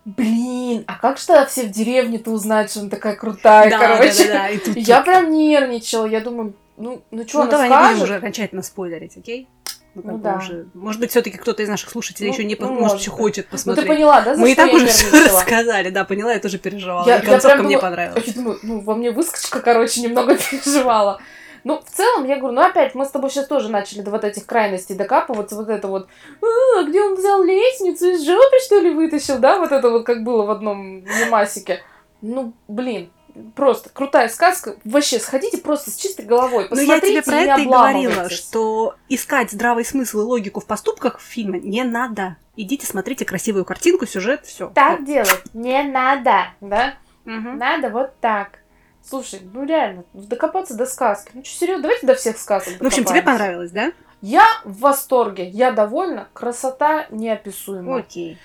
[0.05, 4.27] блин, а как же тогда все в деревне-то узнают, что она такая крутая, Да, короче.
[4.27, 7.51] да, да, да, и тут- Я прям нервничала, я думаю, ну, ну что Ну, она
[7.53, 7.91] давай не скажет?
[7.93, 9.47] будем уже окончательно спойлерить, окей?
[9.93, 10.37] Ну, Ну да.
[10.37, 13.11] уже- Может быть, все-таки кто-то из наших слушателей Ну, еще не, ну, может, может еще
[13.11, 13.87] хочет Ну ты посмотреть.
[13.87, 17.05] поняла, да, Мы и так я уже все рассказали, да, поняла, я тоже переживала.
[17.05, 18.23] Я- и я концовка прям мне думала- понравилась.
[18.27, 21.19] Я думаю, ну, во мне выскочка, короче, немного переживала.
[21.63, 24.23] Ну, в целом, я говорю, ну, опять, мы с тобой сейчас тоже начали до вот
[24.23, 26.07] этих крайностей докапываться, вот это вот,
[26.41, 30.23] «А, где он взял лестницу, из жопы, что ли, вытащил, да, вот это вот, как
[30.23, 31.81] было в одном мемасике.
[32.21, 33.11] Ну, блин,
[33.55, 34.75] просто крутая сказка.
[34.83, 38.29] Вообще, сходите просто с чистой головой, Но Ну, я тебе про и это и говорила,
[38.29, 42.37] что искать здравый смысл и логику в поступках фильма не надо.
[42.55, 44.69] Идите, смотрите красивую картинку, сюжет, все.
[44.75, 46.95] Так делать не надо, да?
[47.25, 47.57] Мгм.
[47.57, 48.59] Надо вот так.
[49.07, 51.31] Слушай, ну реально, докопаться до сказки.
[51.33, 53.91] Ну что, серьезно, давайте до всех сказок Ну, в общем, тебе понравилось, да?
[54.21, 58.01] Я в восторге, я довольна, красота неописуемая.
[58.01, 58.37] Окей.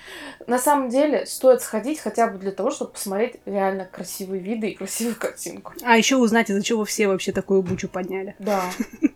[0.47, 4.75] На самом деле, стоит сходить хотя бы для того, чтобы посмотреть реально красивые виды и
[4.75, 5.73] красивую картинку.
[5.83, 8.35] А еще узнать, из-за чего все вообще такую бучу подняли.
[8.39, 8.63] Да.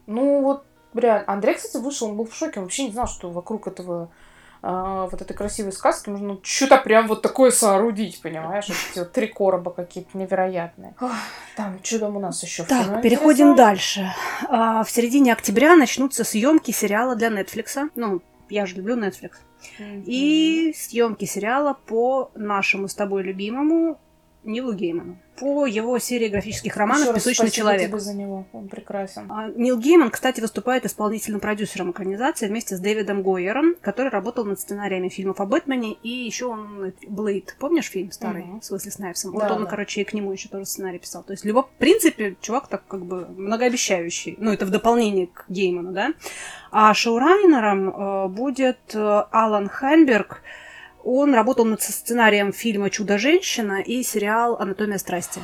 [0.06, 1.24] Ну вот, реально.
[1.28, 4.12] Андрей, кстати, вышел, он был в шоке, он вообще не знал, что вокруг этого
[4.64, 8.68] а, вот этой красивой сказки можно что-то прям вот такое соорудить, понимаешь?
[8.92, 10.94] Эти вот три короба какие-то невероятные.
[11.02, 11.12] Ох,
[11.58, 12.64] Там, что там у нас еще?
[12.64, 14.12] Так, переходим дальше.
[14.48, 17.90] А, в середине октября начнутся съемки сериала для Netflix.
[17.96, 19.32] Ну, я же люблю Netflix.
[19.80, 24.00] И съемки сериала по нашему с тобой любимому
[24.44, 27.88] Нилу Гейману по его серии графических романов раз «Песочный спасибо человек».
[27.90, 29.26] тебе за него, он прекрасен.
[29.32, 34.60] А, Нил Гейман, кстати, выступает исполнительным продюсером экранизации вместе с Дэвидом Гойером, который работал над
[34.60, 38.62] сценариями фильмов о Бэтмене, и еще он Блейд, помнишь фильм старый, Мгм.
[38.62, 39.34] с Уэсли Снайпсом?
[39.36, 39.70] Да, вот он, да.
[39.70, 41.24] короче, и к нему еще тоже сценарий писал.
[41.24, 41.64] То есть, любо...
[41.64, 44.36] в принципе, чувак так как бы многообещающий.
[44.38, 46.14] Ну, это в дополнение к Гейману, да?
[46.72, 50.44] А шоурайнером э, будет э, Алан Хайнберг,
[51.04, 55.42] он работал над сценарием фильма «Чудо-женщина» и сериал «Анатомия страсти».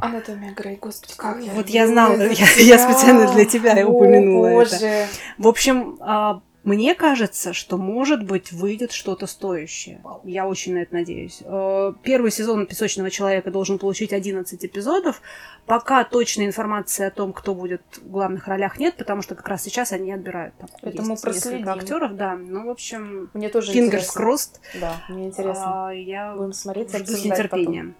[0.00, 3.88] Анатомия Грей, господи, как я Вот я знала, это я- я специально для тебя О,
[3.88, 4.54] упомянула это.
[4.76, 5.06] боже.
[5.38, 10.02] В общем, а, мне кажется, что, может быть, выйдет что-то стоящее.
[10.22, 11.40] Я очень на это надеюсь.
[11.42, 15.22] Э, Первый сезон «Песочного человека» должен получить 11 эпизодов.
[15.64, 19.62] Пока точной информации о том, кто будет в главных ролях, нет, потому что как раз
[19.62, 20.54] сейчас они отбирают.
[20.58, 21.58] Там Это мы проследим.
[21.58, 22.36] несколько актеров, да.
[22.36, 24.60] Ну, в общем, Мне тоже fingers crossed.
[24.78, 25.88] Да, мне интересно.
[25.88, 27.96] А, Я Будем смотреть, жду с нетерпением.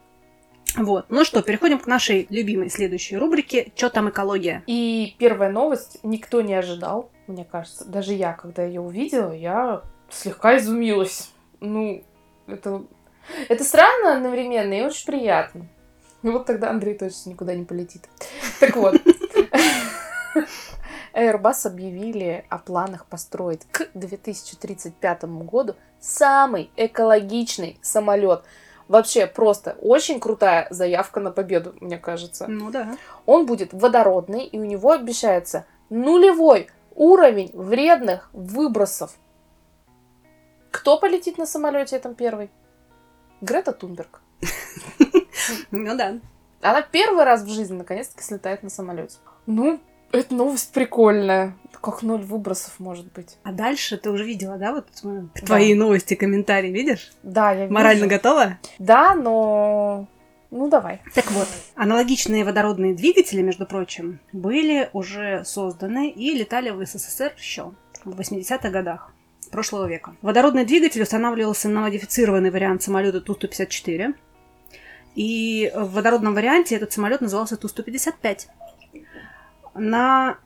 [0.77, 1.07] Вот.
[1.09, 4.63] Ну что, переходим к нашей любимой следующей рубрике «Чё там экология?».
[4.67, 7.85] И первая новость никто не ожидал, мне кажется.
[7.85, 11.31] Даже я, когда ее увидела, я слегка изумилась.
[11.61, 12.03] Ну,
[12.47, 12.85] это,
[13.49, 15.67] это странно одновременно и очень приятно.
[16.23, 18.09] И вот тогда Андрей точно никуда не полетит.
[18.61, 18.97] Так вот.
[21.15, 28.43] Airbus объявили о планах построить к 2035 году самый экологичный самолет.
[28.87, 32.47] Вообще просто очень крутая заявка на победу, мне кажется.
[32.47, 32.97] Ну да.
[33.27, 39.13] Он будет водородный, и у него обещается нулевой уровень вредных выбросов.
[40.71, 42.51] Кто полетит на самолете этом первый?
[43.41, 44.21] Грета Тунберг.
[45.71, 46.19] Ну да.
[46.61, 49.17] Она первый раз в жизни наконец-таки слетает на самолете.
[49.47, 49.81] Ну,
[50.11, 51.57] эта новость прикольная.
[51.81, 53.39] Как ноль выбросов может быть?
[53.45, 54.87] А дальше ты уже видела, да, вот
[55.47, 57.13] твои новости, комментарии, видишь?
[57.23, 57.73] Да, я вижу.
[57.73, 58.59] Морально готова?
[58.81, 60.09] Да, но...
[60.51, 61.03] Ну, давай.
[61.15, 67.73] Так вот, аналогичные водородные двигатели, между прочим, были уже созданы и летали в СССР еще
[68.05, 69.13] в 80-х годах
[69.51, 70.15] прошлого века.
[70.23, 74.15] Водородный двигатель устанавливался на модифицированный вариант самолета Ту-154.
[75.15, 78.47] И в водородном варианте этот самолет назывался Ту-155.
[79.75, 80.39] На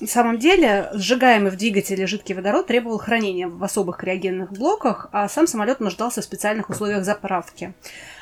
[0.00, 5.28] эм, самом деле сжигаемый в двигателе жидкий водород требовал хранения в особых криогенных блоках, а
[5.28, 7.74] сам самолет нуждался в специальных условиях заправки.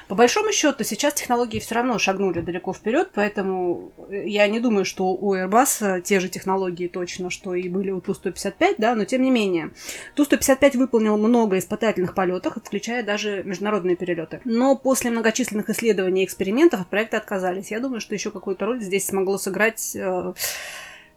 [0.08, 5.06] По большому счету, сейчас технологии все равно шагнули далеко вперед, поэтому я не думаю, что
[5.14, 9.30] у Airbus те же технологии точно, что и были у Ту-155, да, но тем не
[9.30, 9.70] менее.
[10.14, 14.40] Ту-155 выполнил много испытательных полетов, включая даже международные перелеты.
[14.44, 17.70] Но после многочисленных исследований и экспериментов от проекта отказались.
[17.70, 20.34] Я думаю, что еще какую-то роль здесь смогло сыграть э,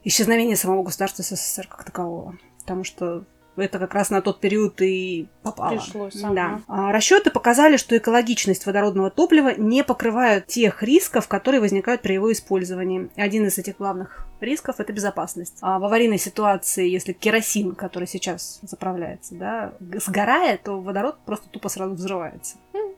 [0.08, 2.38] исчезновение самого государства СССР как такового.
[2.60, 3.26] Потому что
[3.58, 5.72] это как раз на тот период и попало.
[5.72, 6.28] Пришлось, Да.
[6.30, 6.62] ага.
[6.68, 12.32] А, Расчеты показали, что экологичность водородного топлива не покрывает тех рисков, которые возникают при его
[12.32, 13.10] использовании.
[13.16, 15.58] Один из этих главных рисков– это безопасность.
[15.62, 19.74] А в аварийной ситуации, если керосин, который сейчас заправляется, да,
[20.06, 22.58] сгорает, то водород просто тупо сразу взрывается.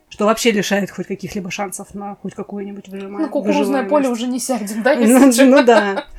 [0.09, 3.27] Что вообще лишает хоть каких-либо шансов на хоть какое-нибудь выжимание.
[3.27, 6.05] На кукурузное поле уже не сядем, да, если Ну, ну да.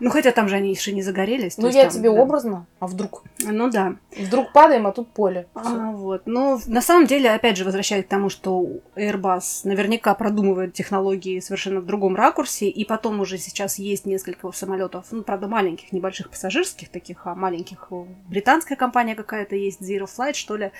[0.00, 1.56] Ну, хотя там же они еще не загорелись.
[1.56, 2.20] Ну, я там, тебе да.
[2.20, 3.24] образно, а вдруг?
[3.38, 3.96] Ну да.
[4.16, 5.46] Вдруг падаем, а тут поле.
[5.54, 5.70] Всё.
[5.70, 6.22] А, вот.
[6.26, 11.80] Но на самом деле, опять же, возвращаясь к тому, что Airbus наверняка продумывает технологии совершенно
[11.80, 16.88] в другом ракурсе, и потом уже сейчас есть несколько самолетов, ну, правда, маленьких, небольших пассажирских
[16.88, 20.72] таких, а маленьких э, британская компания какая-то есть, Zero Flight, что ли,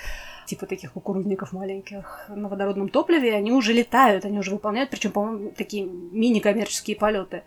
[0.47, 5.51] типа таких кукурузников маленьких на водородном топливе, они уже летают, они уже выполняют, причем, по-моему,
[5.57, 7.43] такие мини-коммерческие полеты.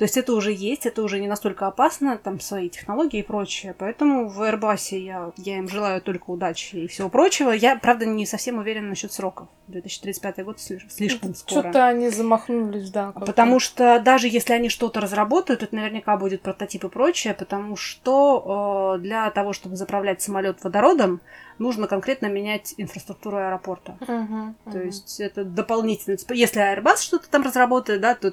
[0.00, 3.74] То есть это уже есть, это уже не настолько опасно, там свои технологии и прочее.
[3.78, 7.50] Поэтому в Airbus я, я им желаю только удачи и всего прочего.
[7.50, 9.48] Я, правда, не совсем уверена насчет сроков.
[9.66, 11.60] 2035 год слиш- слишком скоро.
[11.60, 13.12] Что-то они замахнулись, да.
[13.12, 13.26] как-то.
[13.26, 18.94] Потому что даже если они что-то разработают, это наверняка будет прототип и прочее, потому что
[18.96, 21.20] э, для того, чтобы заправлять самолет водородом,
[21.58, 23.98] нужно конкретно менять инфраструктуру аэропорта.
[24.00, 24.86] Мгм, То мгм.
[24.86, 26.16] есть это дополнительно.
[26.30, 28.32] Если Airbus что-то там разработает, да, то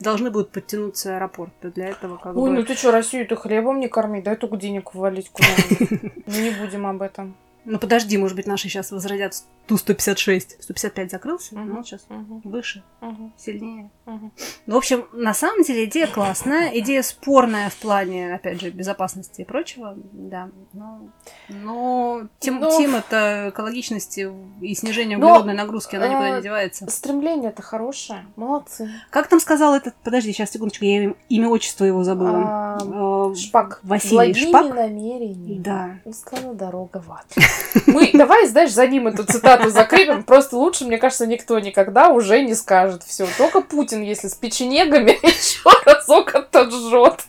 [0.00, 1.70] должны будут подтянуться аэропорты.
[1.70, 2.56] Для этого как Ой, бы...
[2.56, 6.12] ну ты что, Россию-то хлебом не корми, дай только денег валить куда-нибудь.
[6.26, 7.34] Ну не будем об этом.
[7.70, 9.34] Ну подожди, может быть, наши сейчас возродят
[9.66, 10.62] Ту-156.
[10.62, 11.74] 155 закрылся, Мгм.
[11.74, 13.90] ну сейчас Мгм, выше, мгм, сильнее.
[14.06, 14.32] мгм.
[14.64, 19.42] Ну, в общем, на самом деле идея классная, идея спорная в плане, опять же, безопасности
[19.42, 20.48] и прочего, да.
[20.72, 21.08] Но,
[21.50, 22.70] но тем, Ну.
[22.78, 24.30] тема-то экологичности
[24.62, 26.90] и снижения Но, углеродной нагрузки, она никуда э, не девается.
[26.90, 28.24] Стремление-то хорошее.
[28.36, 28.90] Молодцы.
[29.10, 29.94] Как там сказал этот...
[30.02, 32.38] Подожди, сейчас, секундочку, я им- имя, отчество его забыла.
[32.46, 33.80] А, Э, Шпак.
[33.82, 34.74] Василий Шпак?
[34.74, 35.98] намерениями Да.
[36.06, 37.26] Узкая дорога в ад.
[37.86, 40.22] Мы, давай, знаешь, за ним эту цитату закрепим.
[40.22, 43.26] Просто лучше, мне кажется, никто никогда уже не скажет все.
[43.36, 47.24] Только Путин, если с печенегами, еще разок отожжет.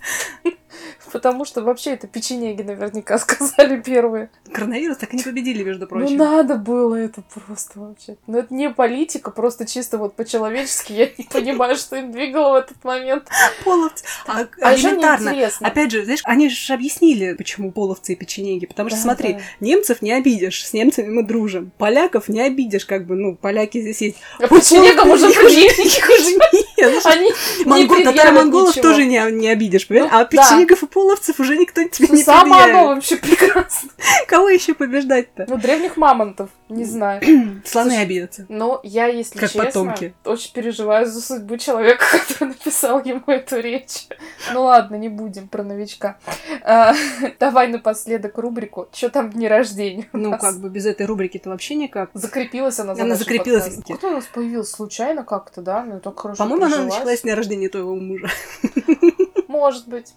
[1.12, 4.30] Потому что вообще это печенеги наверняка сказали первые.
[4.51, 6.18] Коронавирус так и не победили, между Ну прочим.
[6.18, 8.18] надо было это просто вообще.
[8.28, 10.93] Ну это не политика, просто чисто вот по-человечески.
[10.99, 13.28] Я не понимаю, что им двигало в этот момент.
[13.64, 14.03] Половцы.
[14.28, 15.34] А, А мне элементарно.
[15.62, 18.66] Опять же, знаешь, они же объяснили, почему половцы и печенеги.
[18.66, 19.39] Потому что, Да, смотри, да.
[19.60, 21.72] немцев не обидишь, с немцами мы дружим.
[21.78, 24.18] Поляков не обидишь, как бы, ну, поляки здесь есть.
[24.39, 27.05] А печенегам уже Их уже- нет.
[27.05, 27.32] Они
[27.66, 30.12] Монгол, не татаро-монголов предъявят тоже не, обидишь, понимаешь?
[30.12, 32.88] Ну, а печенегов и половцев уже никто тебе не Само оно предъявит.
[32.88, 33.89] вообще прекрасно.
[34.28, 35.45] Кого еще побеждать-то?
[35.47, 37.22] Ну, древних мамонтов, не знаю.
[37.66, 38.45] Слоны Слушай, обидятся.
[38.50, 40.14] Но я, если Как честно, потомки.
[40.26, 44.08] очень переживаю за судьбу человека, который написал ему эту речь.
[44.54, 46.18] Ну ладно, не будем про новичка.
[46.64, 46.93] А,
[47.39, 52.10] давай напоследок рубрику «Чё там дни рождения?» Ну, как бы без этой рубрики-то вообще никак.
[52.14, 53.64] Закрепилась она за Она закрепилась.
[53.64, 53.95] подкастом.
[53.95, 55.84] Кто у нас появилась случайно как-то, да?
[55.84, 58.28] Ну, так хорошо По-моему, она началась с дня рождения твоего мужа.
[59.60, 60.14] Может быть.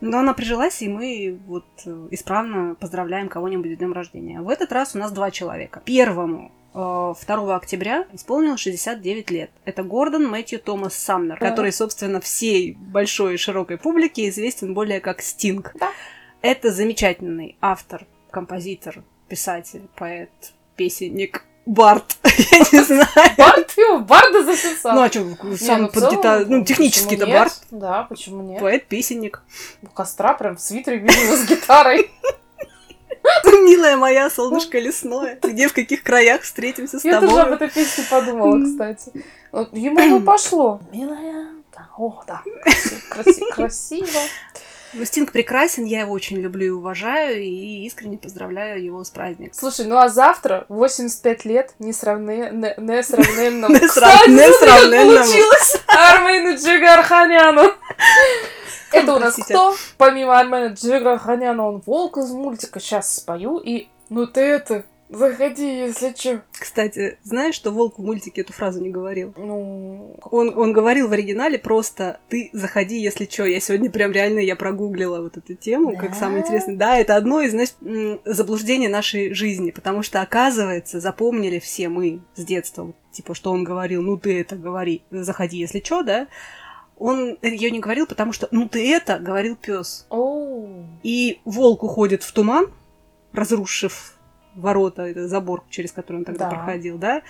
[0.00, 4.40] Но она прижилась, и мы вот э, исправно поздравляем кого-нибудь с днем рождения.
[4.40, 5.82] В этот раз у нас два человека.
[5.84, 9.50] Первому э, 2 октября исполнилось 69 лет.
[9.64, 11.50] Это Гордон Мэтью Томас Самнер, Да.
[11.50, 15.72] который, собственно, всей большой и широкой публике известен более как Стинг.
[15.74, 15.90] Да.
[16.42, 20.30] Это замечательный автор, композитор, писатель, поэт,
[20.76, 23.08] песенник, бард, я не знаю.
[23.36, 24.94] Бард его, Барда записал.
[24.94, 25.24] Ну а что,
[25.56, 26.64] сам ну, под гитару, ну
[27.26, 27.34] нет?
[27.34, 28.60] бард, Да, почему нет?
[28.60, 29.42] поэт-песенник.
[29.82, 32.10] У костра прям в свитере видно с гитарой.
[33.44, 37.56] Милая моя, солнышко лесное, где в каких краях встретимся с Я тоже об тобой?
[37.56, 39.12] этой песне подумала, кстати.
[39.72, 40.80] Ему бы пошло.
[40.92, 42.42] Милая, да, о, да,
[43.54, 44.20] красиво.
[44.92, 49.54] Ну, Стинг прекрасен, я его очень люблю и уважаю, и искренне поздравляю его с праздником.
[49.54, 52.74] Слушай, ну а завтра 85 лет несравненному.
[52.78, 53.72] Несравненному.
[55.16, 55.76] получилось!
[55.86, 57.72] Армену Джигарханяну.
[58.92, 59.76] Это у нас кто?
[59.96, 62.80] Помимо Армена Джигарханяна, он волк из мультика.
[62.80, 63.88] Сейчас спою и...
[64.08, 66.40] Ну ты это, заходи, если чё.
[66.52, 69.34] Кстати, знаешь, что Волк в мультике эту фразу не говорил?
[69.36, 70.16] Ну...
[70.30, 73.44] Он, он говорил в оригинале просто «ты заходи, если чё».
[73.44, 76.16] Я сегодня прям реально, я прогуглила вот эту тему, как Да?
[76.16, 76.76] самое интересное.
[76.76, 82.44] Да, это одно из, м, заблуждений нашей жизни, потому что, оказывается, запомнили все мы с
[82.44, 86.28] детства, типа, что он говорил «ну ты это говори, заходи, если чё», да?
[86.98, 90.06] Он ее не говорил, потому что «ну ты это» говорил пес.
[90.10, 90.84] Оу.
[91.02, 92.66] И волк уходит в туман,
[93.32, 94.16] разрушив
[94.54, 96.56] ворота, это забор, через который он тогда Да.
[96.56, 97.22] проходил, да?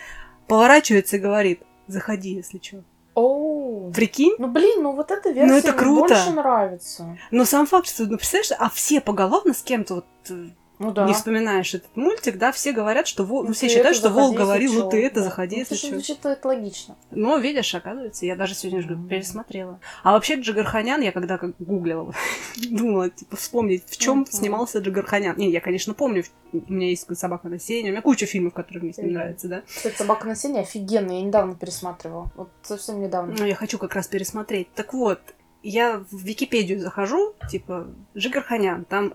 [0.46, 2.82] Поворачивается и говорит «заходи, если чё».
[3.14, 3.92] Оу.
[3.92, 4.34] Прикинь?
[4.38, 6.14] Ну блин, ну вот эта версия Ну, это мне круто.
[6.14, 7.18] больше нравится.
[7.30, 10.46] Но сам факт, что, ну, представляешь, а все поголовно с кем-то вот э,
[10.80, 11.06] Ну да.
[11.06, 13.44] не вспоминаешь этот мультик, да, все говорят, что Вол...
[13.44, 15.22] Ну, все считают, что Волк заходи, говорил, ну ты это Да.
[15.22, 15.88] заходи, Ну, если что.
[15.88, 16.96] звучит это логично.
[17.10, 19.78] Но, видишь, оказывается, я даже сегодня же пересмотрела.
[20.02, 22.12] А вообще Джигарханян, я когда как гуглила,
[22.70, 24.26] думала, типа, вспомнить, в чем Мгм.
[24.26, 25.36] снимался Джигарханян.
[25.36, 28.82] Не, я, конечно, помню, у меня есть «Собака на сене», у меня куча фильмов, которые
[28.82, 29.62] мне с ним нравятся, да.
[29.68, 32.30] Кстати, собака на сене офигенная, я недавно пересматривала.
[32.36, 33.34] Вот совсем недавно.
[33.38, 34.72] Ну, я хочу как раз пересмотреть.
[34.74, 35.20] Так вот,
[35.62, 39.12] я в Википедию захожу, типа, Джигарханян, там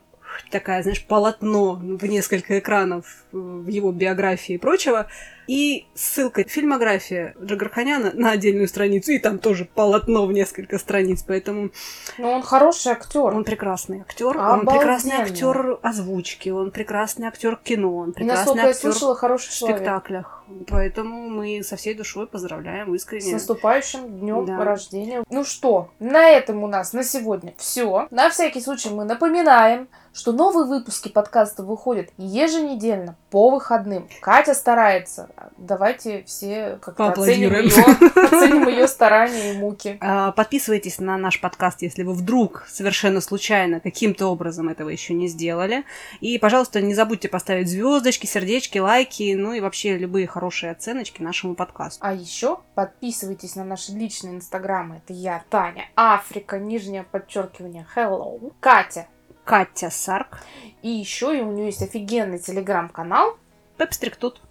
[0.49, 5.07] такая, знаешь, полотно в несколько экранов э, в его биографии и прочего,
[5.47, 11.69] и ссылка фильмография Джигарханяна на отдельную страницу, и там тоже полотно в несколько страниц, поэтому
[12.17, 13.33] Ну, он хороший актер.
[13.33, 18.69] он прекрасный актер, он прекрасный актер озвучки, он прекрасный актер кино, он прекрасный насколько я
[18.69, 20.43] актер слышала, хороший в спектаклях.
[20.67, 23.33] Поэтому мы со всей душой поздравляем С искренне.
[23.33, 24.63] наступающим днем Да.
[24.63, 25.23] рождения.
[25.29, 28.07] Ну что, на этом у нас на сегодня все.
[28.11, 34.07] На всякий случай мы напоминаем, что новые выпуски подкаста выходят еженедельно по выходным.
[34.21, 35.29] Катя старается.
[35.57, 39.97] Давайте все как-то оценим ее, оценим ее старания и муки.
[40.01, 45.27] А, Подписывайтесь на наш подкаст, если вы вдруг совершенно случайно каким-то образом этого еще не
[45.27, 45.83] сделали.
[46.21, 51.55] И, пожалуйста, не забудьте поставить звездочки, сердечки, лайки, ну и вообще любые хорошие оценочки нашему
[51.55, 51.99] подкасту.
[52.01, 54.97] А еще подписывайтесь на наши личные инстаграмы.
[54.97, 59.07] Это я, Таня, Африка, нижнее подчеркивание, hello, Катя.
[59.43, 60.39] Катя Сарк,
[60.81, 63.37] И еще и у нее есть офигенный телеграм-канал.
[63.77, 64.41] Пепстрик тут.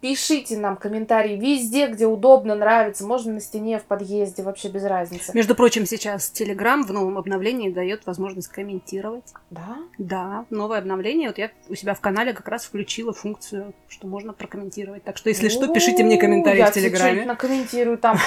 [0.00, 3.06] Пишите нам комментарии везде, где удобно, нравится.
[3.06, 5.32] Можно на стене, в подъезде, вообще без разницы.
[5.34, 9.24] Между прочим, сейчас Телеграм в новом обновлении дает возможность комментировать.
[9.50, 9.78] Да?
[9.98, 11.28] Да, новое обновление.
[11.28, 15.02] Вот я у себя в канале как раз включила функцию, что можно прокомментировать.
[15.02, 17.04] Так что, если что, пишите мне комментарии Я в Телеграме.
[17.10, 18.18] что-нибудь накомментирую там.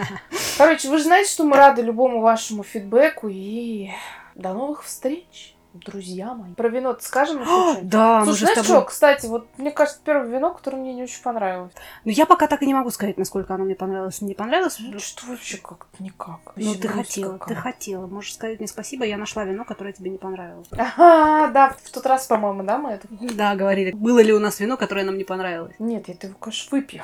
[0.58, 3.90] Короче, вы же знаете, что мы рады любому вашему фидбэку и
[4.34, 5.53] до новых встреч.
[5.74, 6.54] Друзья мои.
[6.54, 7.78] Про вино ты скажем еще А?
[7.82, 8.80] Да, мы Слушай, же с знаешь тобой...
[8.80, 11.72] что, кстати, вот мне кажется, первое вино, которое мне не очень понравилось.
[12.04, 14.76] Ну, я пока так и не могу сказать, насколько оно мне понравилось или не понравилось.
[14.78, 16.52] Ну, что вообще как-то никак.
[16.54, 17.56] Ну, ты хотела, ты какая.
[17.56, 18.06] хотела.
[18.06, 20.68] Можешь сказать мне спасибо, я нашла вино, которое тебе не понравилось.
[20.70, 23.08] Ага, да, в тот раз, по-моему, да, мы это...
[23.10, 23.90] Да, говорили.
[23.90, 25.74] Было ли у нас вино, которое нам не понравилось?
[25.80, 27.02] Нет, я его, конечно, выпью.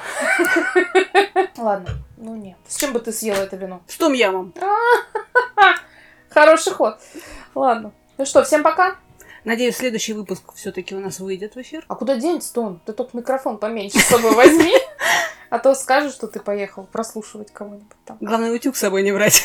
[1.58, 2.56] Ладно, ну нет.
[2.68, 3.82] С чем бы ты съела это вино?
[3.88, 4.54] С том ямом.
[6.30, 7.00] Хороший ход.
[7.56, 7.92] Ладно.
[8.20, 8.96] Ну что, всем пока.
[9.44, 11.86] Надеюсь, следующий выпуск все-таки у нас выйдет в эфир.
[11.88, 12.80] А куда денется-то он?
[12.84, 14.74] Ты только микрофон поменьше с собой возьми.
[15.48, 18.18] А то скажешь, что ты поехал прослушивать кого-нибудь там.
[18.20, 19.42] Главное, утюг с собой не брать.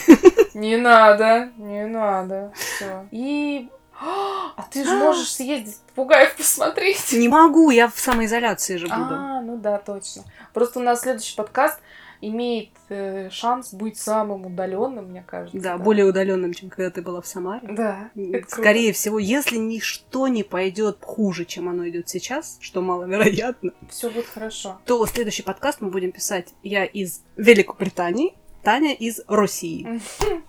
[0.53, 2.51] Не надо, не надо.
[2.53, 3.07] Все.
[3.11, 3.69] И...
[3.97, 7.13] А ты же можешь съездить попугаев посмотреть.
[7.13, 9.15] Не могу, я в самоизоляции же буду.
[9.15, 10.23] А, ну да, точно.
[10.53, 11.79] Просто у нас следующий подкаст
[12.27, 15.59] имеет э, шанс быть самым удаленным, мне кажется.
[15.59, 17.67] Да, более удаленным, чем когда ты была в Самаре.
[17.69, 18.09] Да.
[18.15, 18.61] это круто.
[18.61, 24.25] Скорее всего, если ничто не пойдет хуже, чем оно идет сейчас, что маловероятно, Все будет
[24.27, 24.79] хорошо.
[24.85, 30.01] то следующий подкаст мы будем писать я из Великобритании, Таня из России.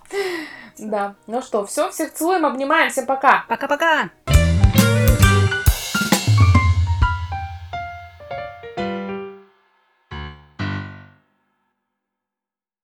[0.79, 1.15] Да.
[1.25, 3.45] Ну что, все, всех целуем, обнимаем, всем пока.
[3.49, 4.11] Пока-пока!